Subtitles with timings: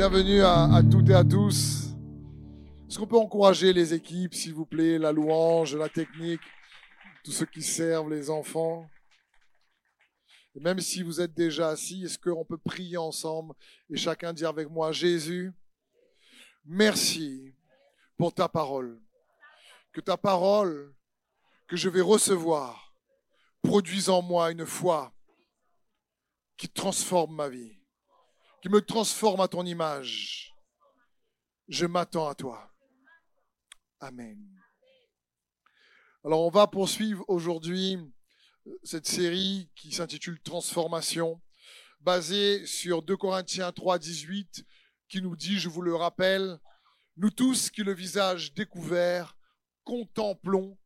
[0.00, 1.90] Bienvenue à, toutes et à tous.
[2.88, 6.40] Est-ce qu'on peut encourager les équipes, s'il vous plaît, la louange, la technique,
[7.22, 8.88] tous ceux qui servent, les enfants
[10.54, 13.52] Même si vous êtes déjà assis, est-ce qu'on peut prier ensemble
[13.90, 15.52] et chacun dire avec moi, Jésus,
[16.64, 17.54] merci
[18.16, 18.98] pour ta parole.
[19.92, 20.94] Que ta parole
[21.68, 22.94] que je vais recevoir
[23.60, 25.12] produise en moi une foi
[26.56, 27.79] qui transforme ma vie,
[28.62, 30.54] qui me transforme à ton image.
[31.68, 32.70] Je m'attends à toi.
[34.00, 34.38] Amen.
[36.24, 37.98] Alors on va poursuivre aujourd'hui
[38.82, 41.40] cette série qui s'intitule Transformation,
[42.00, 44.64] basée sur 2 Corinthiens 3, 18,
[45.08, 46.58] qui nous dit, je vous le rappelle,
[47.16, 49.36] nous tous qui le visage découvert,
[49.84, 50.78] contemplons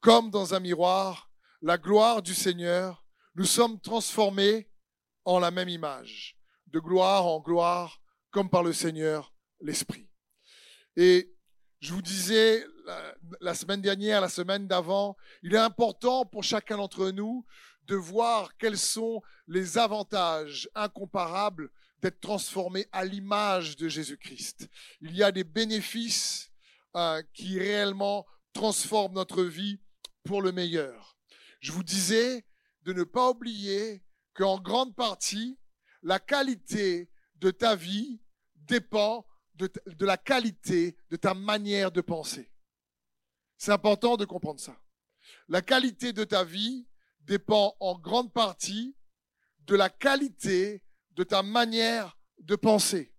[0.00, 1.28] comme dans un miroir
[1.60, 4.70] la gloire du Seigneur, nous sommes transformés
[5.24, 6.37] en la même image,
[6.72, 8.00] de gloire en gloire,
[8.30, 10.08] comme par le Seigneur l'Esprit.
[10.96, 11.34] Et
[11.80, 12.64] je vous disais
[13.40, 17.46] la, semaine dernière, la semaine d'avant, il est important pour chacun d'entre nous
[17.84, 24.68] de voir quels sont les avantages incomparables d'être transformé à l'image de Jésus-Christ.
[25.00, 26.50] Il y a des bénéfices
[26.96, 29.80] euh, qui réellement transforment notre vie
[30.24, 31.16] pour le meilleur.
[31.60, 32.44] Je vous disais
[32.82, 35.58] de ne pas oublier qu'en grande partie,
[36.08, 38.18] la qualité de ta vie
[38.54, 39.70] dépend de,
[40.00, 42.50] la qualité de ta manière de penser.
[43.58, 44.80] C'est important de comprendre ça.
[45.48, 46.88] La qualité de ta vie
[47.20, 48.96] dépend en grande partie
[49.66, 53.14] de la qualité de ta manière de penser.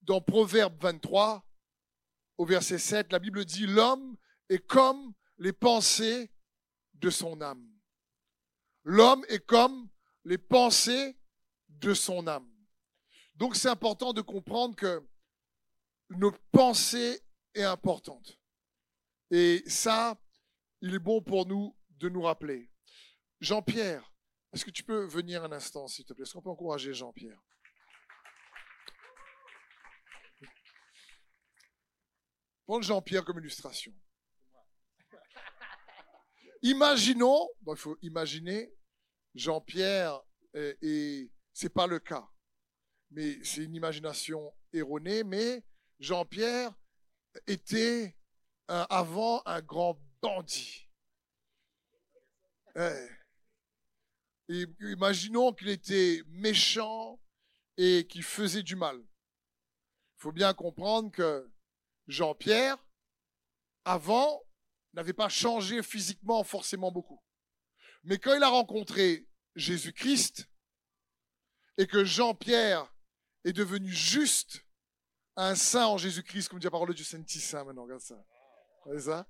[0.00, 1.46] Dans Proverbe 23,
[2.36, 4.16] au verset 7, la Bible dit, l'homme
[4.48, 6.32] est comme les pensées
[6.94, 7.64] de son âme.
[8.82, 9.88] L'homme est comme
[10.24, 11.16] les pensées
[11.82, 12.48] de son âme.
[13.34, 15.06] Donc c'est important de comprendre que
[16.10, 17.20] nos pensées
[17.54, 18.38] est importante.
[19.30, 20.18] Et ça,
[20.80, 22.70] il est bon pour nous de nous rappeler.
[23.40, 24.12] Jean-Pierre,
[24.52, 26.22] est-ce que tu peux venir un instant, s'il te plaît?
[26.22, 27.40] Est-ce qu'on peut encourager Jean-Pierre?
[32.66, 33.92] Prends Jean-Pierre comme illustration.
[36.62, 38.72] Imaginons, il faut imaginer,
[39.34, 40.20] Jean-Pierre,
[40.54, 42.28] et, et c'est pas le cas,
[43.10, 45.64] mais c'est une imagination erronée, mais
[46.00, 46.72] Jean-Pierre
[47.46, 48.16] était
[48.68, 50.88] avant un grand bandit.
[54.80, 57.20] Imaginons qu'il était méchant
[57.76, 58.98] et qu'il faisait du mal.
[58.98, 61.50] Il faut bien comprendre que
[62.06, 62.78] Jean-Pierre,
[63.84, 64.42] avant,
[64.94, 67.22] n'avait pas changé physiquement forcément beaucoup.
[68.04, 70.48] Mais quand il a rencontré Jésus-Christ
[71.78, 72.92] et que Jean-Pierre
[73.44, 74.64] est devenu juste
[75.36, 78.16] un saint en Jésus-Christ, comme dit la parole de Dieu, saint maintenant, regarde ça.
[78.98, 79.28] ça.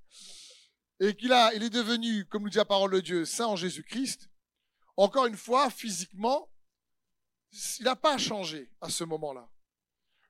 [1.01, 3.57] Et qu'il a, il est devenu, comme nous dit la parole de Dieu, saint en
[3.57, 4.29] Jésus-Christ,
[4.97, 6.51] encore une fois, physiquement,
[7.79, 9.49] il n'a pas changé à ce moment-là.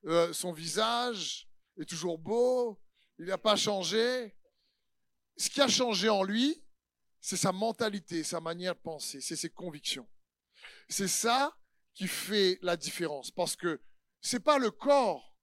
[0.05, 2.81] Euh, son visage est toujours beau,
[3.19, 4.37] il n'a pas changé.
[5.37, 6.63] Ce qui a changé en lui,
[7.21, 10.09] c'est sa mentalité, sa manière de penser, c'est ses convictions.
[10.89, 11.57] C'est ça
[11.95, 13.81] qui fait la différence, parce que
[14.21, 15.35] c'est pas le corps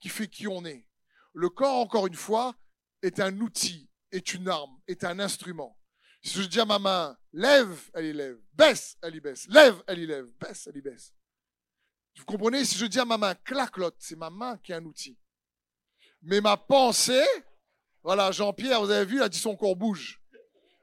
[0.00, 0.86] qui fait qui on est.
[1.32, 2.54] Le corps, encore une fois,
[3.02, 5.78] est un outil, est une arme, est un instrument.
[6.22, 8.38] Si je dis à ma main, lève, elle y lève.
[8.54, 9.46] Baisse, elle y baisse.
[9.48, 10.26] Lève, elle y lève.
[10.40, 11.12] Baisse, elle y baisse.
[12.16, 12.64] Vous comprenez?
[12.64, 15.18] Si je dis à ma main, claclotte, c'est ma main qui est un outil.
[16.22, 17.26] Mais ma pensée,
[18.02, 20.22] voilà, Jean-Pierre, vous avez vu, il a dit son corps bouge.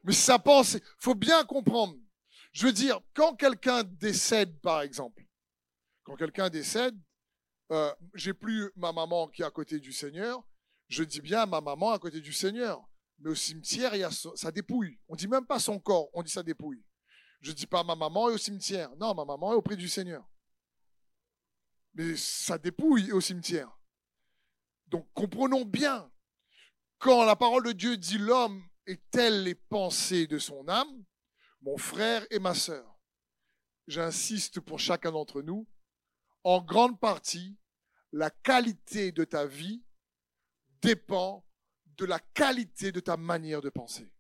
[0.04, 1.98] Mais sa pensée, faut bien comprendre.
[2.51, 5.23] Je veux dire, quand quelqu'un décède, par exemple,
[6.03, 6.97] quand quelqu'un décède,
[7.72, 10.44] euh, j'ai plus ma maman qui est à côté du Seigneur,
[10.89, 12.85] je dis bien ma maman à côté du Seigneur.
[13.19, 15.00] Mais au cimetière, il y a dépouille.
[15.07, 16.84] On dit même pas son corps, on dit sa dépouille.
[17.39, 18.94] Je dis pas ma maman est au cimetière.
[18.97, 20.28] Non, ma maman est auprès du Seigneur.
[21.94, 23.71] Mais sa dépouille au cimetière.
[24.88, 26.12] Donc comprenons bien,
[27.00, 31.06] quand la parole de Dieu dit l'homme est tel les pensées de son âme,
[31.62, 33.00] mon frère et ma sœur,
[33.88, 35.68] j'insiste pour chacun d'entre nous,
[36.44, 37.58] en grande partie,
[38.12, 39.84] la qualité de ta vie
[40.81, 41.46] dépend
[41.98, 44.12] de la qualité de ta manière de penser.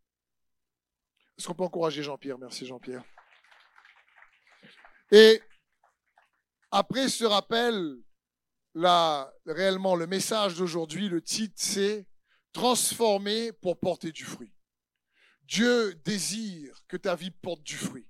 [1.37, 2.37] Est-ce qu'on peut encourager Jean-Pierre?
[2.37, 3.03] Merci Jean-Pierre.
[5.11, 5.41] Et
[6.69, 7.97] après ce rappel,
[9.45, 12.07] réellement, le message d'aujourd'hui, le titre, c'est
[12.53, 14.53] Transformer pour porter du fruit.
[15.51, 18.07] Dieu désire que ta vie porte du fruit.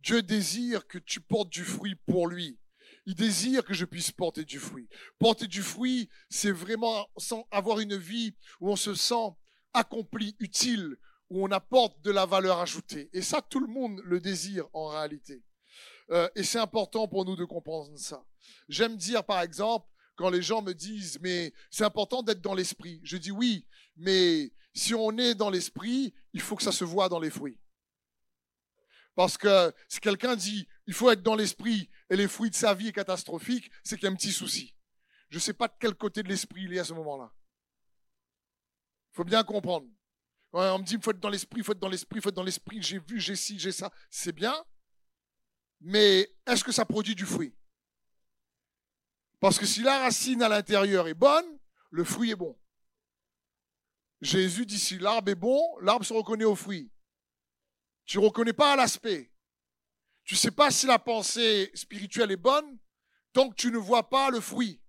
[0.00, 2.58] Dieu désire que tu portes du fruit pour lui.
[3.06, 4.86] Il désire que je puisse porter du fruit.
[5.18, 7.08] Porter du fruit, c'est vraiment
[7.50, 9.32] avoir une vie où on se sent
[9.72, 10.98] accompli, utile,
[11.30, 13.08] où on apporte de la valeur ajoutée.
[13.14, 15.42] Et ça, tout le monde le désire en réalité.
[16.10, 18.22] Euh, et c'est important pour nous de comprendre ça.
[18.68, 23.00] J'aime dire, par exemple, quand les gens me disent, mais c'est important d'être dans l'esprit.
[23.02, 27.08] Je dis oui, mais si on est dans l'esprit, il faut que ça se voit
[27.08, 27.58] dans les fruits.
[29.14, 32.74] Parce que si quelqu'un dit, il faut être dans l'esprit et les fruits de sa
[32.74, 34.74] vie est catastrophique, c'est qu'il y a un petit souci.
[35.30, 37.32] Je ne sais pas de quel côté de l'esprit il est à ce moment-là.
[39.12, 39.86] Il faut bien comprendre.
[40.52, 42.28] on me dit, il faut être dans l'esprit, il faut être dans l'esprit, il faut
[42.28, 43.90] être dans l'esprit, j'ai vu, j'ai ci, j'ai ça.
[44.10, 44.54] C'est bien.
[45.80, 47.56] Mais est-ce que ça produit du fruit?
[49.40, 51.46] Parce que si la racine à l'intérieur est bonne,
[51.90, 52.58] le fruit est bon.
[54.20, 56.90] Jésus dit si l'arbre est bon, l'arbre se reconnaît au fruit.
[58.04, 59.32] Tu ne reconnais pas à l'aspect.
[60.24, 62.78] Tu ne sais pas si la pensée spirituelle est bonne
[63.32, 64.80] tant que tu ne vois pas le fruit.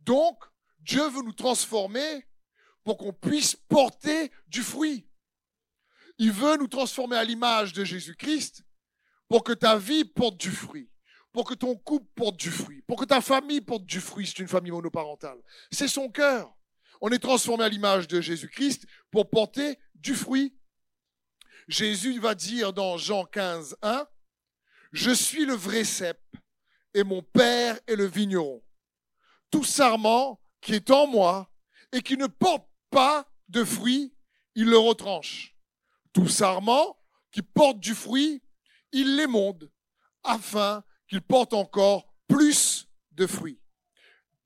[0.00, 0.44] Donc,
[0.78, 2.26] Dieu veut nous transformer
[2.84, 5.08] pour qu'on puisse porter du fruit.
[6.18, 8.64] Il veut nous transformer à l'image de Jésus-Christ
[9.28, 10.90] pour que ta vie porte du fruit,
[11.32, 14.38] pour que ton couple porte du fruit, pour que ta famille porte du fruit, c'est
[14.38, 15.42] une famille monoparentale.
[15.72, 16.54] C'est son cœur.
[17.06, 20.56] On est transformé à l'image de Jésus-Christ pour porter du fruit.
[21.68, 24.08] Jésus va dire dans Jean 15, 1,
[24.92, 26.18] Je suis le vrai cep
[26.94, 28.64] et mon Père est le vigneron.
[29.50, 31.52] Tout sarment qui est en moi
[31.92, 34.16] et qui ne porte pas de fruit,
[34.54, 35.54] il le retranche.
[36.14, 36.96] Tout sarment
[37.32, 38.42] qui porte du fruit,
[38.92, 39.70] il l'émonde
[40.22, 43.60] afin qu'il porte encore plus de fruits.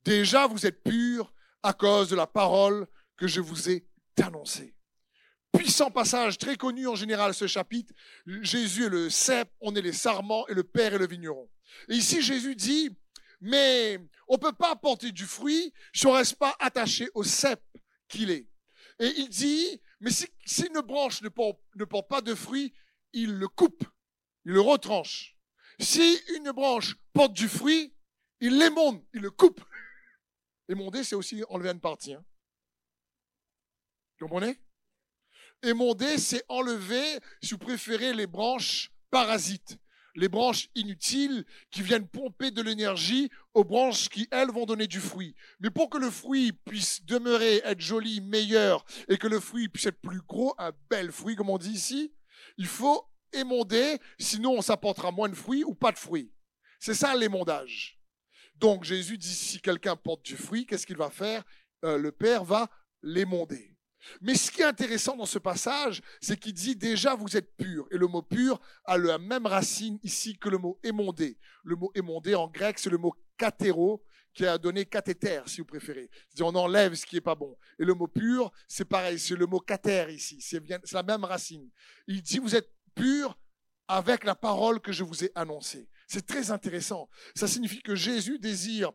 [0.02, 1.32] Déjà, vous êtes purs
[1.62, 3.86] à cause de la parole que je vous ai
[4.22, 4.74] annoncée.
[5.52, 7.92] Puissant passage, très connu en général ce chapitre.
[8.26, 11.48] Jésus est le cep, on est les sarments et le Père est le vigneron.
[11.88, 12.90] Ici, Jésus dit,
[13.40, 17.22] mais on ne peut pas porter du fruit si on ne reste pas attaché au
[17.24, 17.60] cep
[18.08, 18.48] qu'il est.
[19.00, 20.26] Et il dit, mais si,
[20.66, 22.74] une branche ne porte, ne porte pas de fruit,
[23.12, 23.84] il le coupe
[24.48, 25.36] il le retranche.
[25.78, 27.94] Si une branche porte du fruit,
[28.40, 29.62] il l'émonde, il le coupe.
[30.68, 32.14] Émonder, c'est aussi enlever une partie.
[32.14, 32.24] Hein.
[34.20, 34.28] Vous
[35.62, 39.78] Émonder, c'est enlever, si vous préférez, les branches parasites,
[40.14, 45.00] les branches inutiles qui viennent pomper de l'énergie aux branches qui, elles, vont donner du
[45.00, 45.34] fruit.
[45.60, 49.86] Mais pour que le fruit puisse demeurer, être joli, meilleur, et que le fruit puisse
[49.86, 52.12] être plus gros, un bel fruit, comme on dit ici,
[52.56, 56.32] il faut émondé, sinon on s'apportera moins de fruits ou pas de fruits.
[56.80, 57.97] C'est ça l'émondage.
[58.58, 61.44] Donc Jésus dit, si quelqu'un porte du fruit, qu'est-ce qu'il va faire?
[61.84, 62.68] Euh, Le Père va
[63.02, 63.76] l'émonder.
[64.20, 67.86] Mais ce qui est intéressant dans ce passage, c'est qu'il dit déjà vous êtes pur.
[67.90, 71.38] Et le mot pur a la même racine ici que le mot émondé.
[71.64, 75.66] Le mot émondé en grec, c'est le mot katéro, qui a donné cathéter, si vous
[75.66, 76.08] préférez.
[76.28, 77.56] C'est-à-dire on enlève ce qui n'est pas bon.
[77.78, 80.40] Et le mot pur, c'est pareil, c'est le mot kater ici.
[80.40, 80.62] C'est
[80.92, 81.68] la même racine.
[82.06, 83.36] Il dit vous êtes pur
[83.88, 85.88] avec la parole que je vous ai annoncée.
[86.08, 87.08] C'est très intéressant.
[87.36, 88.90] Ça signifie que Jésus désire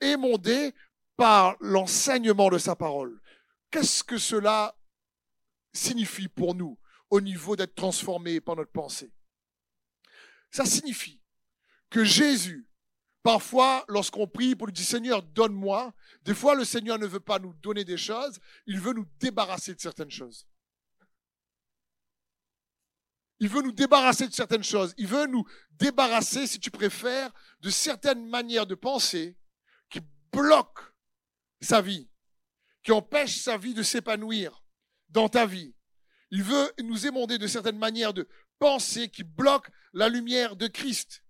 [0.00, 0.74] émonder
[1.16, 3.20] par l'enseignement de sa parole.
[3.70, 4.76] Qu'est-ce que cela
[5.72, 6.78] signifie pour nous
[7.08, 9.12] au niveau d'être transformé par notre pensée?
[10.50, 11.22] Ça signifie
[11.88, 12.68] que Jésus,
[13.22, 17.38] parfois, lorsqu'on prie pour lui dire Seigneur, donne-moi, des fois le Seigneur ne veut pas
[17.38, 20.46] nous donner des choses, il veut nous débarrasser de certaines choses.
[23.40, 24.94] Il veut nous débarrasser de certaines choses.
[24.96, 29.36] Il veut nous débarrasser, si tu préfères, de certaines manières de penser
[29.90, 30.00] qui
[30.32, 30.82] bloquent
[31.60, 32.08] sa vie,
[32.82, 34.62] qui empêchent sa vie de s'épanouir
[35.10, 35.74] dans ta vie.
[36.30, 38.28] Il veut nous émonder de certaines manières de
[38.58, 41.22] penser qui bloquent la lumière de Christ.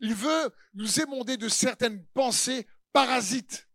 [0.00, 3.68] Il veut nous émonder de certaines pensées parasites.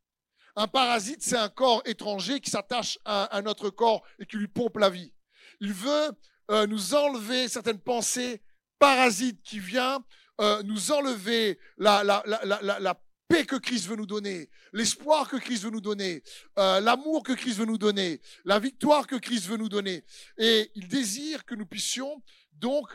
[0.55, 4.77] Un parasite, c'est un corps étranger qui s'attache à, notre corps et qui lui pompe
[4.77, 5.13] la vie.
[5.59, 6.11] Il veut
[6.51, 8.41] euh, nous enlever certaines pensées
[8.79, 9.99] parasites qui viennent
[10.39, 15.81] euh, nous enlever la, paix que Christ veut nous donner, l'espoir que Christ veut nous
[15.81, 16.23] donner,
[16.59, 20.05] euh, l'amour que Christ veut nous donner, la victoire que Christ veut nous donner.
[20.37, 22.23] Et il désire que nous puissions
[22.53, 22.87] donc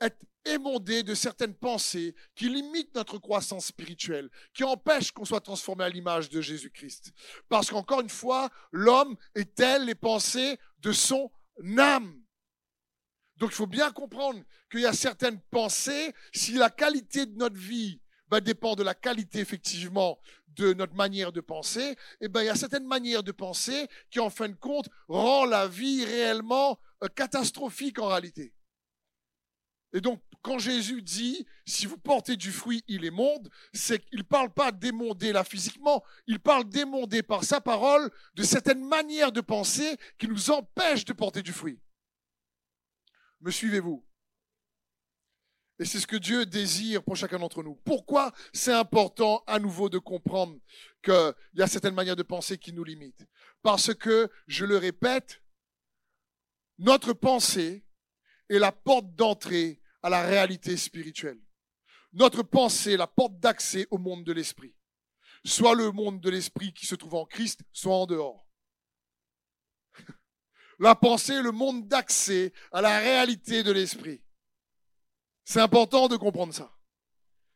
[0.00, 5.84] être émondés de certaines pensées qui limitent notre croissance spirituelle, qui empêchent qu'on soit transformé
[5.84, 7.12] à l'image de Jésus-Christ.
[7.48, 11.30] Parce qu'encore une fois, l'homme est tel les pensées de son
[11.76, 12.23] âme?
[13.36, 17.56] Donc il faut bien comprendre qu'il y a certaines pensées, si la qualité de notre
[17.56, 22.42] vie ben, dépend de la qualité effectivement de notre manière de penser, et eh ben,
[22.42, 26.04] il y a certaines manières de penser qui en fin de compte rend la vie
[26.04, 28.54] réellement euh, catastrophique en réalité.
[29.92, 34.18] Et donc, quand Jésus dit, si vous portez du fruit, il est monde, c'est qu'il
[34.18, 39.32] ne parle pas d'émonder là physiquement, il parle d'émonder par sa parole de certaines manières
[39.32, 41.80] de penser qui nous empêchent de porter du fruit.
[43.44, 44.02] Me suivez-vous?
[45.78, 47.74] Et c'est ce que Dieu désire pour chacun d'entre nous.
[47.84, 50.58] Pourquoi c'est important à nouveau de comprendre
[51.02, 53.26] qu'il y a certaines manières de penser qui nous limitent?
[53.60, 55.42] Parce que, je le répète,
[56.78, 57.84] notre pensée
[58.48, 61.40] est la porte d'entrée à la réalité spirituelle.
[62.14, 64.74] Notre pensée, la porte d'accès au monde de l'esprit.
[65.44, 68.43] Soit le monde de l'esprit qui se trouve en Christ, soit en dehors.
[70.78, 74.22] La pensée, le monde d'accès à la réalité de l'esprit.
[75.44, 76.74] C'est important de comprendre ça.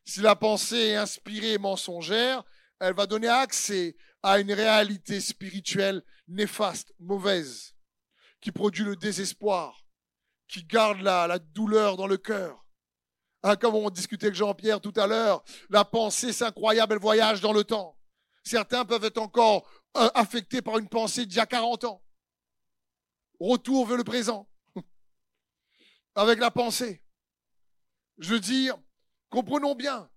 [0.05, 2.43] Si la pensée est inspirée et mensongère,
[2.79, 7.75] elle va donner accès à une réalité spirituelle néfaste, mauvaise,
[8.41, 9.85] qui produit le désespoir,
[10.47, 12.65] qui garde la, douleur dans le cœur.
[13.43, 17.41] Hein, comme on discutait avec Jean-Pierre tout à l'heure, la pensée, c'est incroyable, elle voyage
[17.41, 17.97] dans le temps.
[18.43, 22.03] Certains peuvent être encore euh, affectés par une pensée d'il y a 40 ans.
[23.39, 24.49] Retour vers le présent.
[26.15, 27.01] Avec la pensée.
[28.17, 28.77] Je veux dire,
[29.29, 30.09] comprenons bien,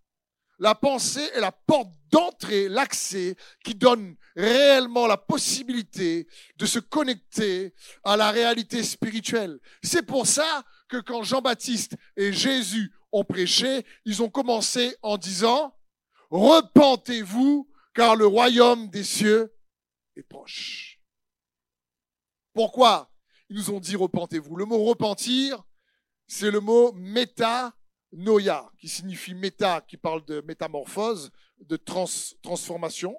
[0.59, 6.27] la pensée est la porte d'entrée, l'accès qui donne réellement la possibilité
[6.57, 7.75] de se connecter
[8.05, 9.59] à la réalité spirituelle.
[9.83, 15.77] C'est pour ça que quand Jean-Baptiste et Jésus ont prêché, ils ont commencé en disant,
[16.31, 19.55] repentez-vous car le royaume des cieux
[20.17, 21.01] est proche.
[22.55, 23.12] Pourquoi?
[23.53, 24.57] Ils nous ont dit repentez-vous.
[24.57, 25.63] Le mot repentir,
[26.27, 27.75] c'est le mot méta
[28.11, 31.31] Noia, qui signifie méta, qui parle de métamorphose,
[31.61, 33.15] de transformation.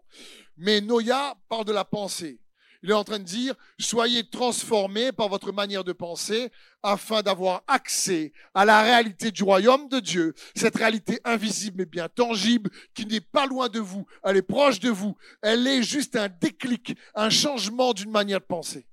[0.58, 2.42] Mais Noia parle de la pensée.
[2.82, 7.64] Il est en train de dire, soyez transformés par votre manière de penser afin d'avoir
[7.68, 13.06] accès à la réalité du royaume de Dieu, cette réalité invisible mais bien tangible qui
[13.06, 16.98] n'est pas loin de vous, elle est proche de vous, elle est juste un déclic,
[17.14, 18.88] un changement d'une manière de penser.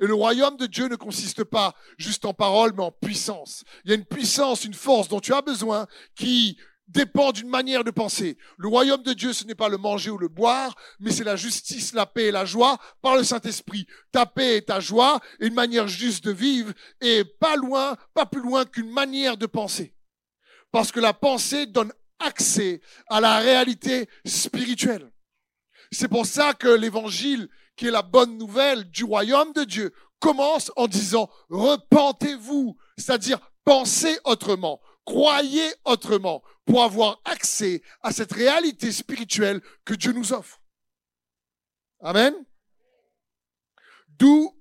[0.00, 3.64] Et le royaume de Dieu ne consiste pas juste en parole, mais en puissance.
[3.84, 7.84] Il y a une puissance, une force dont tu as besoin qui dépend d'une manière
[7.84, 8.38] de penser.
[8.58, 11.36] Le royaume de Dieu, ce n'est pas le manger ou le boire, mais c'est la
[11.36, 13.86] justice, la paix et la joie par le Saint-Esprit.
[14.12, 18.42] Ta paix et ta joie une manière juste de vivre et pas loin, pas plus
[18.42, 19.94] loin qu'une manière de penser.
[20.70, 25.10] Parce que la pensée donne accès à la réalité spirituelle.
[25.92, 30.72] C'est pour ça que l'évangile qui est la bonne nouvelle du royaume de Dieu, commence
[30.76, 39.60] en disant repentez-vous, c'est-à-dire pensez autrement, croyez autrement pour avoir accès à cette réalité spirituelle
[39.84, 40.60] que Dieu nous offre.
[42.00, 42.34] Amen.
[44.08, 44.56] D'où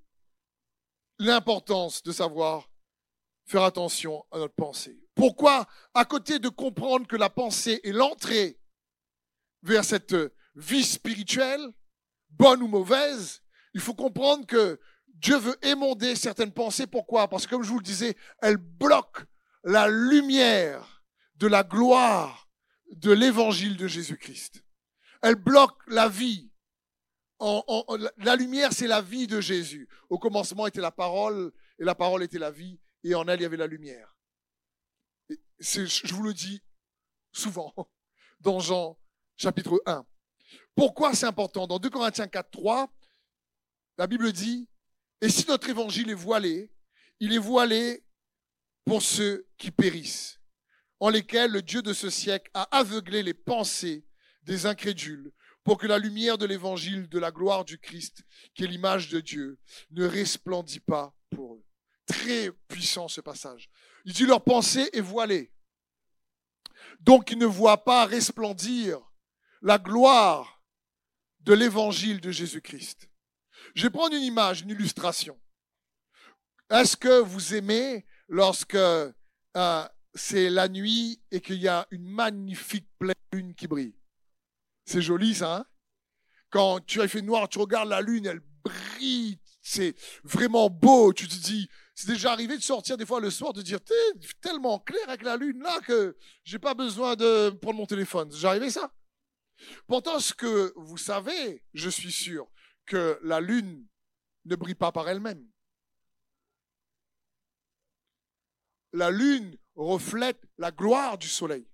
[1.20, 2.70] l'importance de savoir
[3.46, 5.00] faire attention à notre pensée.
[5.14, 8.60] Pourquoi, à côté de comprendre que la pensée est l'entrée
[9.62, 10.16] vers cette
[10.56, 11.62] vie spirituelle,
[12.30, 13.42] bonne ou mauvaise,
[13.74, 14.80] il faut comprendre que
[15.16, 16.88] Dieu veut émonder certaines pensées.
[16.88, 17.28] Pourquoi?
[17.28, 19.24] Parce que comme je vous le disais, elles bloquent
[19.64, 21.04] la lumière
[21.36, 22.50] de la gloire
[22.92, 24.64] de l'évangile de Jésus-Christ.
[25.22, 26.52] Elles bloquent la vie.
[27.40, 29.90] la lumière, c'est la vie de Jésus.
[30.10, 33.44] Au commencement était la parole, et la parole était la vie, et en elle, il
[33.44, 34.16] y avait la lumière.
[35.60, 36.62] je vous le dis
[37.32, 37.74] souvent
[38.40, 38.98] dans Jean
[39.36, 40.06] chapitre 1.
[40.76, 41.68] Pourquoi c'est important?
[41.68, 42.94] Dans 2 Corinthiens 4, 3,
[43.98, 44.68] la Bible dit,
[45.22, 46.72] et si notre évangile est voilé,
[47.20, 48.04] il est voilé
[48.84, 50.40] pour ceux qui périssent,
[51.00, 54.06] en lesquels le Dieu de ce siècle a aveuglé les pensées
[54.44, 55.32] des incrédules,
[55.64, 59.20] pour que la lumière de l'évangile de la gloire du Christ, qui est l'image de
[59.20, 61.66] Dieu, ne resplendit pas pour eux.
[62.06, 63.70] Très puissant ce passage.
[64.04, 65.52] Il dit leur pensée est voilée.
[67.00, 69.02] Donc ils ne voient pas resplendir
[69.64, 70.55] la gloire
[71.46, 73.10] de l'évangile de Jésus-Christ.
[73.76, 75.40] Je vais prendre une image, une illustration.
[76.70, 79.12] Est-ce que vous aimez lorsque euh,
[80.16, 83.96] c'est la nuit et qu'il y a une magnifique pleine lune qui brille?
[84.86, 85.66] C'est joli ça, hein?
[86.50, 91.12] Quand tu as fait noir, tu regardes la lune, elle brille, c'est vraiment beau.
[91.12, 93.94] Tu te dis, c'est déjà arrivé de sortir des fois le soir, de dire, t'es
[94.42, 98.30] tellement clair avec la lune là que j'ai pas besoin de prendre mon téléphone.
[98.30, 98.92] C'est déjà arrivé ça?
[99.88, 102.50] Pourtant, ce que vous savez, je suis sûr,
[102.86, 103.88] que la lune
[104.46, 105.46] ne brille pas par elle-même.
[108.94, 111.68] La lune reflète la gloire du soleil.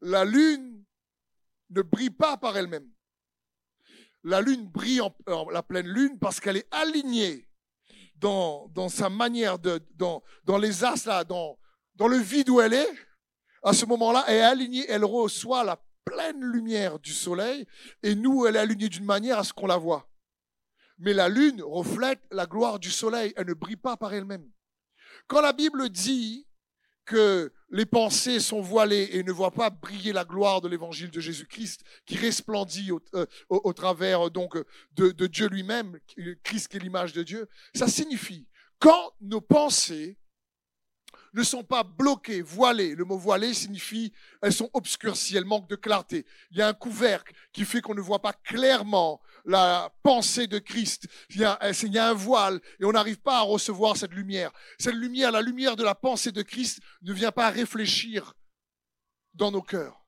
[0.00, 0.84] La lune
[1.70, 2.88] ne brille pas par elle-même.
[4.22, 5.14] La lune brille en,
[5.50, 7.48] la pleine lune parce qu'elle est alignée
[8.16, 11.58] dans, sa manière de, dans, dans les as là, dans,
[11.94, 13.09] dans le vide où elle est,
[13.62, 17.66] à ce moment-là, elle est alignée, elle reçoit la pleine lumière du soleil,
[18.02, 20.08] et nous, elle est alignée d'une manière à ce qu'on la voit.
[20.98, 24.50] Mais la lune reflète la gloire du soleil, elle ne brille pas par elle-même.
[25.26, 26.46] Quand la Bible dit
[27.04, 31.20] que les pensées sont voilées et ne voient pas briller la gloire de l'évangile de
[31.20, 34.56] Jésus-Christ qui resplendit au, euh, travers donc
[34.92, 35.98] de, de Dieu lui-même,
[36.44, 38.46] Christ qui est l'image de Dieu, ça signifie
[38.78, 40.18] quand nos pensées
[41.32, 42.94] ne sont pas bloquées, voilées.
[42.94, 46.26] Le mot voilé signifie elles sont obscurcies, elles manquent de clarté.
[46.50, 50.58] Il y a un couvercle qui fait qu'on ne voit pas clairement la pensée de
[50.58, 51.08] Christ.
[51.30, 54.12] Il y a, il y a un voile et on n'arrive pas à recevoir cette
[54.12, 54.50] lumière.
[54.78, 58.34] Cette lumière, la lumière de la pensée de Christ ne vient pas réfléchir
[59.34, 60.04] dans nos cœurs.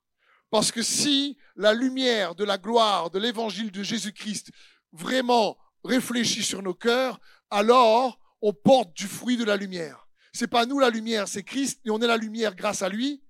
[0.51, 4.51] Parce que si la lumière de la gloire de l'évangile de Jésus-Christ
[4.93, 7.19] vraiment réfléchit sur nos cœurs,
[7.51, 10.02] alors on porte du fruit de la lumière.
[10.33, 13.23] C'est pas nous la lumière, c'est Christ et on est la lumière grâce à lui.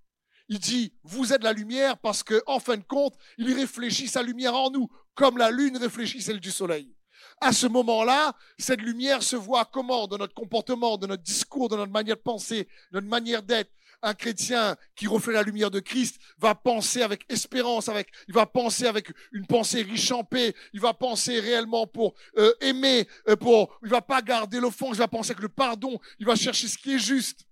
[0.48, 4.22] Il dit, vous êtes la lumière parce que, en fin de compte, il réfléchit sa
[4.22, 6.94] lumière en nous, comme la lune réfléchit celle du soleil.
[7.40, 10.06] À ce moment-là, cette lumière se voit comment?
[10.06, 13.70] Dans notre comportement, dans notre discours, dans notre manière de penser, notre manière d'être.
[14.02, 18.46] Un chrétien qui reflète la lumière de Christ va penser avec espérance, avec, il va
[18.46, 23.36] penser avec une pensée riche en paix, il va penser réellement pour euh, aimer, euh,
[23.36, 26.66] pour, il va pas garder l'offense, il va penser avec le pardon, il va chercher
[26.66, 27.46] ce qui est juste.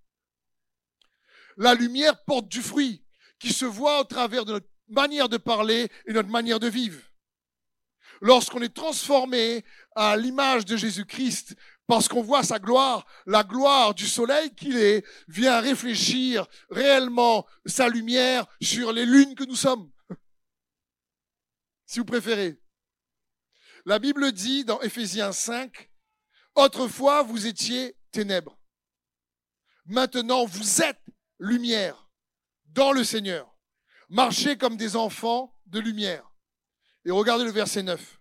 [1.57, 3.05] La lumière porte du fruit
[3.39, 7.01] qui se voit au travers de notre manière de parler et notre manière de vivre.
[8.21, 9.65] Lorsqu'on est transformé
[9.97, 11.55] à l'image de Jésus-Christ,
[11.91, 17.89] parce qu'on voit sa gloire, la gloire du soleil qu'il est, vient réfléchir réellement sa
[17.89, 19.91] lumière sur les lunes que nous sommes.
[21.87, 22.63] Si vous préférez.
[23.87, 25.91] La Bible dit dans Éphésiens 5,
[26.55, 28.57] autrefois vous étiez ténèbres.
[29.85, 31.03] Maintenant vous êtes
[31.41, 32.09] lumière
[32.67, 33.53] dans le Seigneur.
[34.09, 36.31] Marchez comme des enfants de lumière.
[37.05, 38.21] Et regardez le verset 9.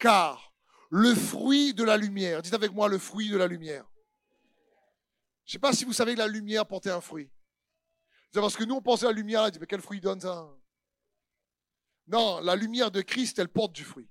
[0.00, 0.47] Car
[0.90, 3.86] le fruit de la lumière, dites avec moi le fruit de la lumière.
[5.44, 7.30] Je ne sais pas si vous savez que la lumière portait un fruit.
[8.32, 10.20] C'est parce que nous, on pensait à la lumière, on dit, mais quel fruit donne
[10.20, 10.46] ça?
[12.06, 14.08] Non, la lumière de Christ, elle porte du fruit.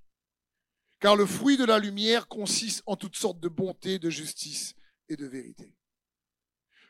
[1.00, 4.74] Car le fruit de la lumière consiste en toutes sortes de bonté, de justice
[5.10, 5.76] et de vérité.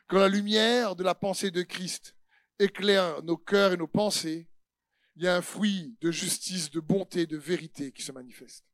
[0.06, 2.14] Quand la lumière de la pensée de Christ
[2.58, 4.48] éclaire nos cœurs et nos pensées,
[5.16, 8.64] il y a un fruit de justice, de bonté, de vérité qui se manifeste.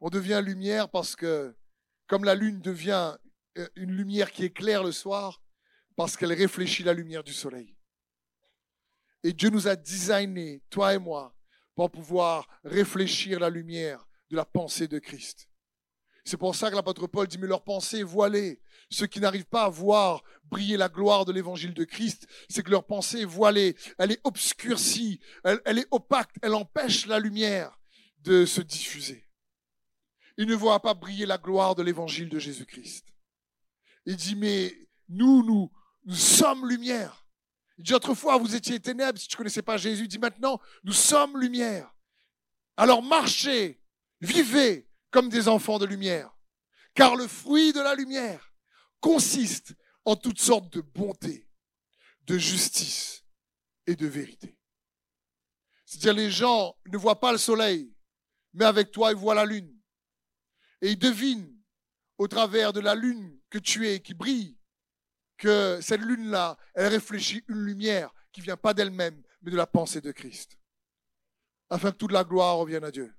[0.00, 1.56] On devient lumière parce que,
[2.06, 3.16] comme la lune devient
[3.58, 5.42] euh, une lumière qui éclaire le soir,
[5.96, 7.76] parce qu'elle réfléchit la lumière du soleil.
[9.22, 11.34] Et Dieu nous a designé, toi et moi,
[11.74, 15.48] pour pouvoir réfléchir la lumière de la pensée de Christ.
[16.24, 18.60] C'est pour ça que l'apôtre Paul dit, mais leur pensée est voilée.
[18.90, 22.70] Ceux qui n'arrivent pas à voir briller la gloire de l'évangile de Christ, c'est que
[22.70, 27.78] leur pensée est voilée, elle est obscurcie, elle, elle est opaque, elle empêche la lumière
[28.18, 29.26] de se diffuser.
[30.36, 33.06] Ils ne voient pas briller la gloire de l'évangile de Jésus-Christ.
[34.06, 34.72] Il dit, mais
[35.08, 35.70] nous, nous,
[36.04, 37.26] nous sommes lumière.
[37.78, 40.04] Il dit, autrefois, vous étiez ténèbres si tu ne connaissais pas Jésus.
[40.04, 41.94] Il dit, maintenant, nous sommes lumière.
[42.76, 43.80] Alors marchez,
[44.20, 46.30] vivez, comme des enfants de lumière.
[46.94, 48.52] Car le fruit de la lumière
[49.00, 51.48] consiste en toutes sortes de bonté,
[52.22, 53.24] de justice
[53.86, 54.58] et de vérité.
[55.84, 57.94] C'est-à-dire les gens ne voient pas le soleil,
[58.52, 59.73] mais avec toi ils voient la lune.
[60.82, 61.54] Et ils devinent
[62.18, 64.58] au travers de la lune que tu es, qui brille,
[65.36, 70.00] que cette lune-là, elle réfléchit une lumière qui vient pas d'elle-même, mais de la pensée
[70.00, 70.58] de Christ.
[71.70, 73.14] Afin que toute la gloire revienne à Dieu.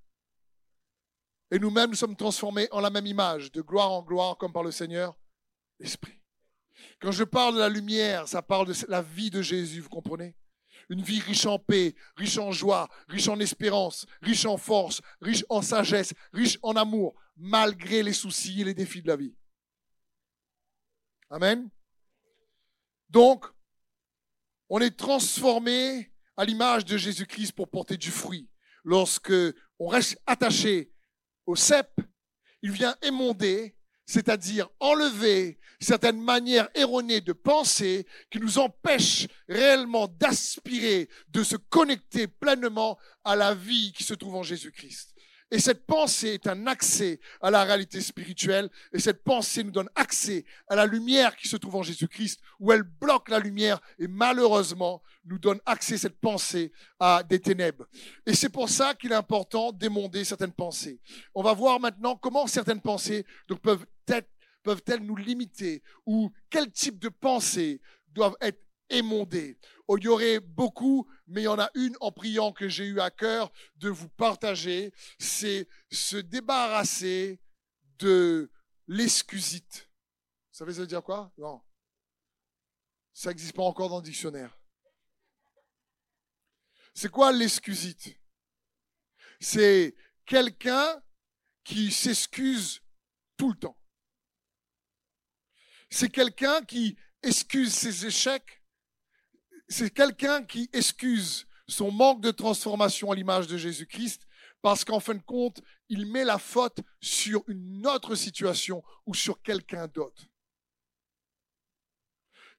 [1.52, 4.64] Et nous-mêmes, nous sommes transformés en la même image, de gloire en gloire, comme par
[4.64, 5.18] le Seigneur,
[5.80, 6.22] l'Esprit.
[7.00, 10.36] Quand je parle de la lumière, ça parle de la vie de Jésus, vous comprenez?
[10.90, 15.46] Une vie riche en paix, riche en joie, riche en espérance, riche en force, riche
[15.50, 19.36] en sagesse, riche en amour, malgré les soucis et les défis de la vie.
[21.30, 21.70] Amen.
[23.10, 23.46] Donc,
[24.70, 28.50] on est transformé à l'image de Jésus-Christ pour porter du fruit.
[28.84, 29.34] Lorsque
[29.80, 30.92] on reste attaché
[31.46, 31.90] au cep,
[32.62, 41.10] il vient émonder, c'est-à-dire enlever certaines manières erronées de penser qui nous empêchent réellement d'aspirer,
[41.30, 45.15] de se connecter pleinement à la vie qui se trouve en Jésus-Christ.
[45.52, 48.70] Et cette pensée est un accès à la réalité spirituelle.
[48.92, 52.72] Et cette pensée nous donne accès à la lumière qui se trouve en Jésus-Christ, où
[52.72, 57.86] elle bloque la lumière et malheureusement nous donne accès, cette pensée, à des ténèbres.
[58.26, 61.00] Et c'est pour ça qu'il est important d'émonder certaines pensées.
[61.34, 63.26] On va voir maintenant comment certaines pensées
[64.64, 70.40] peuvent-elles nous limiter ou quel type de pensées doivent être émondées oh, Il y aurait
[70.40, 73.90] beaucoup, mais il y en a une en priant que j'ai eu à cœur de
[73.90, 77.42] vous partager, c'est se débarrasser
[78.00, 78.52] de
[78.88, 79.90] l'excusite.
[80.52, 81.32] Vous savez ça veut dire quoi?
[81.38, 81.62] Non.
[83.14, 84.58] Ça n'existe pas encore dans le dictionnaire.
[86.94, 88.18] C'est quoi l'excusite?
[89.40, 89.96] C'est
[90.26, 91.02] quelqu'un
[91.64, 92.82] qui s'excuse
[93.38, 93.78] tout le temps.
[95.90, 98.64] C'est quelqu'un qui excuse ses échecs.
[99.68, 104.28] C'est quelqu'un qui excuse son manque de transformation à l'image de Jésus-Christ
[104.62, 109.42] parce qu'en fin de compte, il met la faute sur une autre situation ou sur
[109.42, 110.26] quelqu'un d'autre.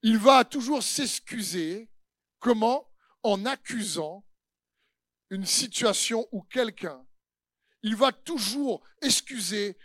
[0.02, 1.90] Il va toujours s'excuser.
[2.38, 2.88] Comment?
[3.22, 4.24] En accusant
[5.30, 7.04] une situation ou quelqu'un.
[7.82, 9.76] Il va toujours excuser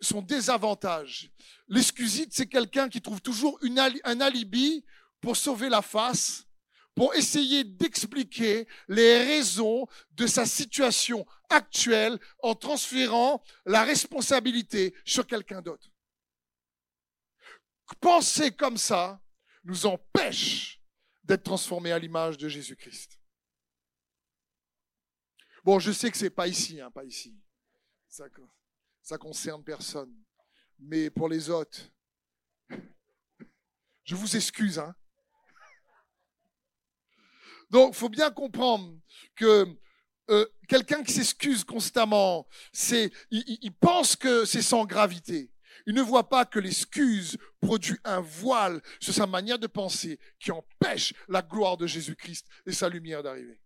[0.00, 1.32] son désavantage.
[1.68, 3.58] L'excusite, c'est quelqu'un qui trouve toujours
[4.04, 4.84] un alibi
[5.20, 6.45] pour sauver la face,
[6.96, 15.62] pour essayer d'expliquer les raisons de sa situation actuelle en transférant la responsabilité sur quelqu'un
[15.62, 15.88] d'autre.
[18.00, 19.22] Penser comme ça
[19.62, 20.82] nous empêche
[21.22, 23.20] d'être transformés à l'image de Jésus-Christ.
[25.62, 27.38] Bon, je sais que c'est pas ici, hein, pas ici.
[28.18, 28.48] D'accord
[29.06, 30.12] ça concerne personne.
[30.80, 31.78] Mais pour les autres,
[34.02, 34.80] je vous excuse.
[34.80, 34.96] Hein.
[37.70, 38.92] Donc, il faut bien comprendre
[39.34, 39.66] que
[40.30, 42.46] euh, quelqu'un qui s'excuse constamment,
[43.30, 45.50] il, pense que c'est sans gravité.
[45.86, 50.50] Il ne voit pas que l'excuse produit un voile sur sa manière de penser qui
[50.50, 53.60] empêche la gloire de Jésus-Christ et sa lumière d'arriver.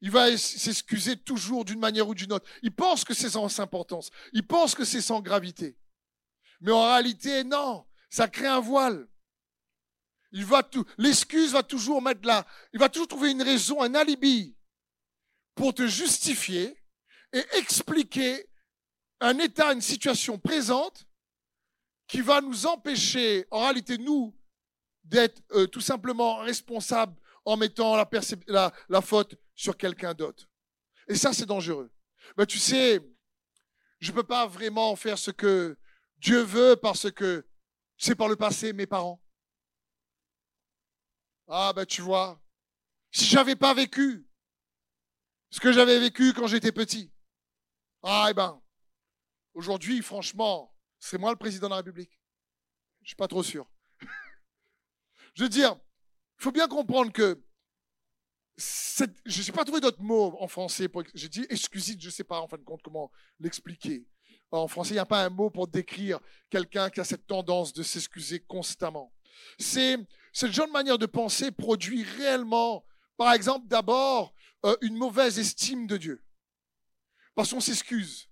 [0.00, 2.48] Il va s'excuser toujours d'une manière ou d'une autre.
[2.62, 4.10] Il pense que c'est sans importance.
[4.32, 5.76] Il pense que c'est sans gravité.
[6.60, 7.84] Mais en réalité, non.
[8.08, 9.08] Ça crée un voile.
[10.32, 12.46] Il va tout, l'excuse va toujours mettre là.
[12.72, 14.56] Il va toujours trouver une raison, un alibi
[15.54, 16.76] pour te justifier
[17.32, 18.48] et expliquer
[19.20, 21.06] un état, une situation présente
[22.06, 24.34] qui va nous empêcher, en réalité, nous,
[25.04, 28.08] d'être euh, tout simplement responsables en mettant la,
[28.46, 30.48] la, la faute sur quelqu'un d'autre.
[31.08, 31.90] Et ça, c'est dangereux.
[32.36, 33.00] Mais tu sais,
[34.00, 35.76] je ne peux pas vraiment faire ce que
[36.18, 37.46] Dieu veut parce que
[37.96, 39.20] c'est par le passé mes parents.
[41.48, 42.38] Ah ben tu vois,
[43.10, 44.28] si j'avais pas vécu
[45.50, 47.10] ce que j'avais vécu quand j'étais petit,
[48.02, 48.60] ah eh ben,
[49.54, 52.20] aujourd'hui, franchement, c'est moi le président de la République.
[53.00, 53.66] Je suis pas trop sûr.
[55.34, 55.74] je veux dire,
[56.38, 57.42] il faut bien comprendre que
[58.58, 60.88] je n'ai pas trouvé d'autres mots en français.
[61.14, 64.06] J'ai dit excusite, je ne sais pas en fin de compte comment l'expliquer.
[64.50, 67.72] En français, il n'y a pas un mot pour décrire quelqu'un qui a cette tendance
[67.72, 69.14] de s'excuser constamment.
[69.58, 69.96] C'est
[70.32, 72.84] ce genre de manière de penser produit réellement,
[73.16, 76.24] par exemple, d'abord euh, une mauvaise estime de Dieu.
[77.34, 78.28] Parce qu'on s'excuse.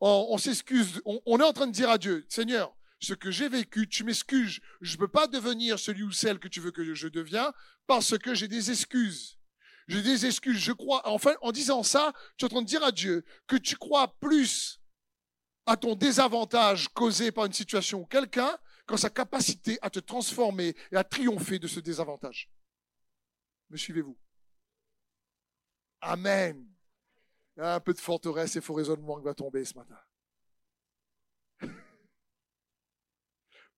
[0.00, 1.00] On, s'excuse.
[1.04, 4.60] On, est en train de dire à Dieu, Seigneur, ce que j'ai vécu, tu m'excuses.
[4.82, 7.50] Je ne peux pas devenir celui ou celle que tu veux que je devienne
[7.86, 9.38] parce que j'ai des excuses.
[9.88, 10.58] J'ai des excuses.
[10.58, 13.56] Je crois, enfin, en disant ça, tu es en train de dire à Dieu que
[13.56, 14.80] tu crois plus
[15.64, 20.74] à ton désavantage causé par une situation ou quelqu'un qu'en sa capacité à te transformer
[20.92, 22.50] et à triompher de ce désavantage.
[23.70, 24.16] Me suivez-vous?
[26.00, 26.66] Amen.
[27.56, 29.98] Un peu de forteresse et faux raisonnement qui va tomber ce matin.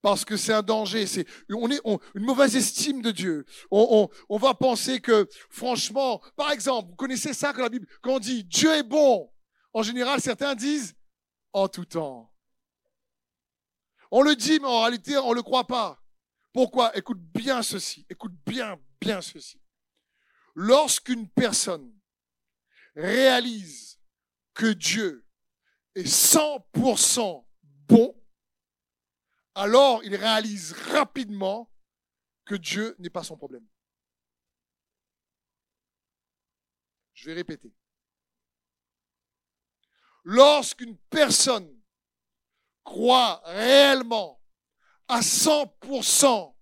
[0.03, 1.07] parce que c'est un danger.
[1.07, 1.81] C'est on est
[2.15, 3.47] une mauvaise estime de Dieu.
[3.71, 7.87] On, on, on, va penser que, franchement, par exemple, vous connaissez ça que la Bible,
[8.03, 9.33] quand on dit Dieu est bon,
[9.73, 10.97] en général, certains disent
[11.53, 12.31] en tout temps.
[14.11, 16.03] On le dit, mais en réalité, on le croit pas.
[16.53, 16.97] Pourquoi?
[16.97, 18.07] Écoute bien ceci.
[18.09, 19.61] Écoute bien, bien ceci.
[20.55, 21.95] Lorsqu'une personne
[22.97, 24.01] réalise
[24.55, 25.27] que Dieu
[25.95, 28.21] est 100% bon,
[29.55, 31.73] alors il réalise rapidement
[32.45, 33.67] que Dieu n'est pas son problème.
[37.13, 37.73] Je vais répéter.
[40.25, 41.78] Lorsqu'une personne
[42.89, 44.41] croit réellement
[45.09, 46.55] à 100%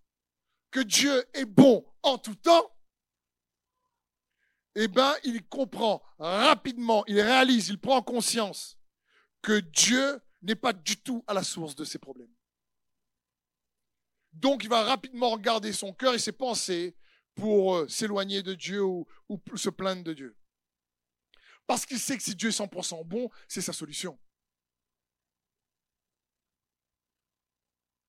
[0.73, 2.69] que Dieu est bon en tout temps,
[4.75, 8.77] eh ben, il comprend rapidement, il réalise, il prend conscience
[9.41, 12.35] que Dieu n'est pas du tout à la source de ses problèmes.
[14.33, 16.97] Donc, il va rapidement regarder son cœur et ses pensées
[17.37, 20.37] pour euh, s'éloigner de Dieu ou, ou se plaindre de Dieu.
[21.69, 24.19] Parce qu'il sait que si Dieu est 100% bon, c'est sa solution.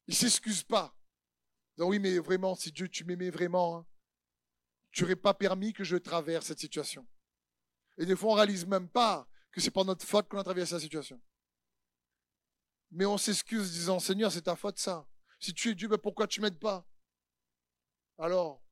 [0.08, 0.96] Il s'excuse pas.
[1.78, 3.88] oui, mais vraiment, si Dieu, tu m'aimais vraiment, hein,
[4.91, 7.08] tu n'aurais pas permis que je traverse cette situation.
[7.98, 10.76] Et des fois, on réalise même pas que c'est pas notre faute qu'on a traversé
[10.76, 11.22] la situation.
[12.91, 15.08] Mais on s'excuse disant, Seigneur, c'est ta faute ça.
[15.39, 16.88] Si tu es Dieu, ben pourquoi tu m'aides pas?
[18.17, 18.63] Alors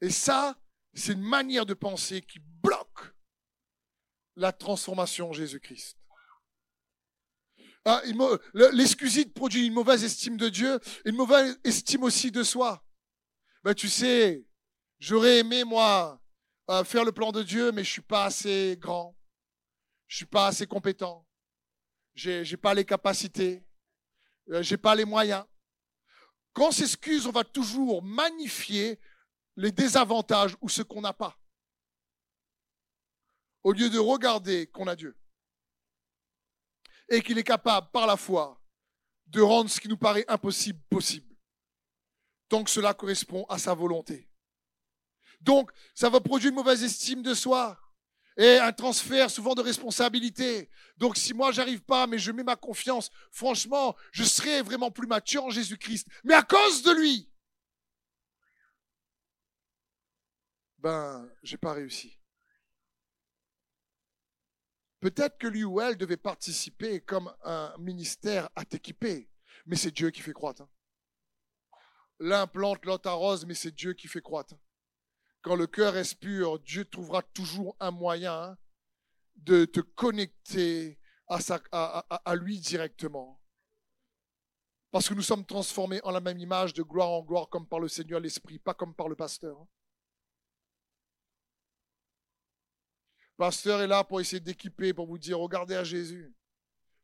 [0.00, 0.60] Et ça,
[0.92, 3.14] c'est une manière de penser qui bloque
[4.36, 5.98] la transformation en Jésus-Christ.
[7.86, 8.00] Ah,
[8.72, 12.82] l'excusite produit une mauvaise estime de Dieu, une mauvaise estime aussi de soi.
[13.62, 14.46] Ben, tu sais,
[14.98, 16.18] j'aurais aimé, moi,
[16.70, 19.14] euh, faire le plan de Dieu, mais je suis pas assez grand.
[20.06, 21.26] Je suis pas assez compétent.
[22.14, 23.62] J'ai, n'ai pas les capacités.
[24.50, 25.44] Euh, j'ai pas les moyens.
[26.54, 28.98] Quand on s'excuse, on va toujours magnifier
[29.56, 31.38] les désavantages ou ce qu'on n'a pas.
[33.62, 35.16] Au lieu de regarder qu'on a Dieu
[37.08, 38.60] et qu'il est capable, par la foi,
[39.26, 41.34] de rendre ce qui nous paraît impossible possible,
[42.48, 44.28] tant que cela correspond à sa volonté.
[45.40, 47.78] Donc, ça va produire une mauvaise estime de soi
[48.36, 50.70] et un transfert souvent de responsabilité.
[50.96, 55.06] Donc, si moi, j'arrive pas, mais je mets ma confiance, franchement, je serai vraiment plus
[55.06, 56.08] mature en Jésus-Christ.
[56.24, 57.30] Mais à cause de lui,
[60.78, 62.18] ben, j'ai pas réussi.
[65.04, 69.28] Peut-être que lui ou elle devait participer comme un ministère à t'équiper,
[69.66, 70.62] mais c'est Dieu qui fait croître.
[70.62, 70.70] Hein.
[72.20, 74.54] L'un plante, l'autre arrose, mais c'est Dieu qui fait croître.
[75.42, 78.58] Quand le cœur est pur, Dieu trouvera toujours un moyen hein,
[79.36, 81.38] de te connecter à,
[82.24, 83.42] à lui directement.
[84.90, 87.80] Parce que nous sommes transformés en la même image de gloire en gloire comme par
[87.80, 89.66] le Seigneur l'Esprit, pas comme par le pasteur.
[93.36, 96.34] Pasteur est là pour essayer d'équiper, pour vous dire, regardez à Jésus.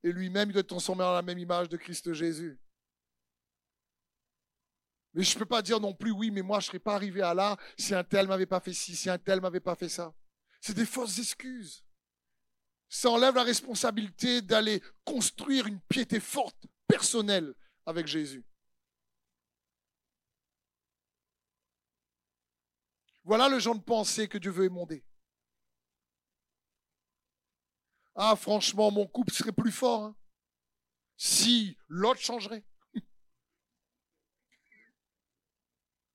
[0.03, 2.59] Et lui-même, il doit être transformé en la même image de Christ Jésus.
[5.13, 6.95] Mais je ne peux pas dire non plus, oui, mais moi, je ne serais pas
[6.95, 9.75] arrivé à là si un tel m'avait pas fait ci, si un tel m'avait pas
[9.75, 10.15] fait ça.
[10.61, 11.85] C'est des fausses excuses.
[12.89, 17.55] Ça enlève la responsabilité d'aller construire une piété forte, personnelle,
[17.87, 18.45] avec Jésus.
[23.25, 25.05] Voilà le genre de pensée que Dieu veut émonder.
[28.23, 30.15] Ah, franchement, mon couple serait plus fort hein,
[31.17, 32.67] si l'autre changerait.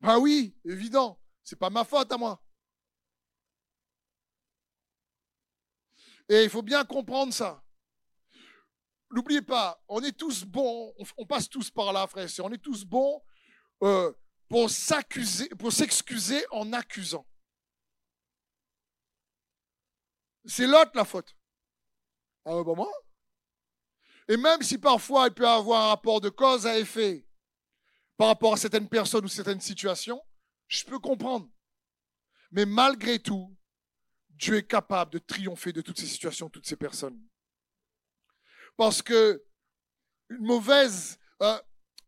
[0.02, 1.20] ben oui, évident.
[1.44, 2.39] C'est pas ma faute à moi.
[6.30, 7.65] Et il faut bien comprendre ça.
[9.10, 12.30] N'oubliez pas, on est tous bons, on, passe tous par là, frère.
[12.44, 13.20] On est tous bons
[13.82, 14.13] euh,
[14.48, 17.28] pour s'accuser, pour s'excuser en accusant.
[20.46, 21.36] C'est l'autre la faute.
[22.45, 22.91] Ah bah moi
[24.27, 27.27] Et même si parfois il peut avoir un rapport de cause à effet
[28.17, 30.21] par rapport à certaines personnes ou certaines situations,
[30.67, 31.49] je peux comprendre.
[32.51, 33.55] Mais malgré tout,
[34.29, 37.19] Dieu est capable de triompher de toutes ces situations, toutes ces personnes.
[38.77, 39.43] Parce que
[40.29, 41.60] une mauvaise euh,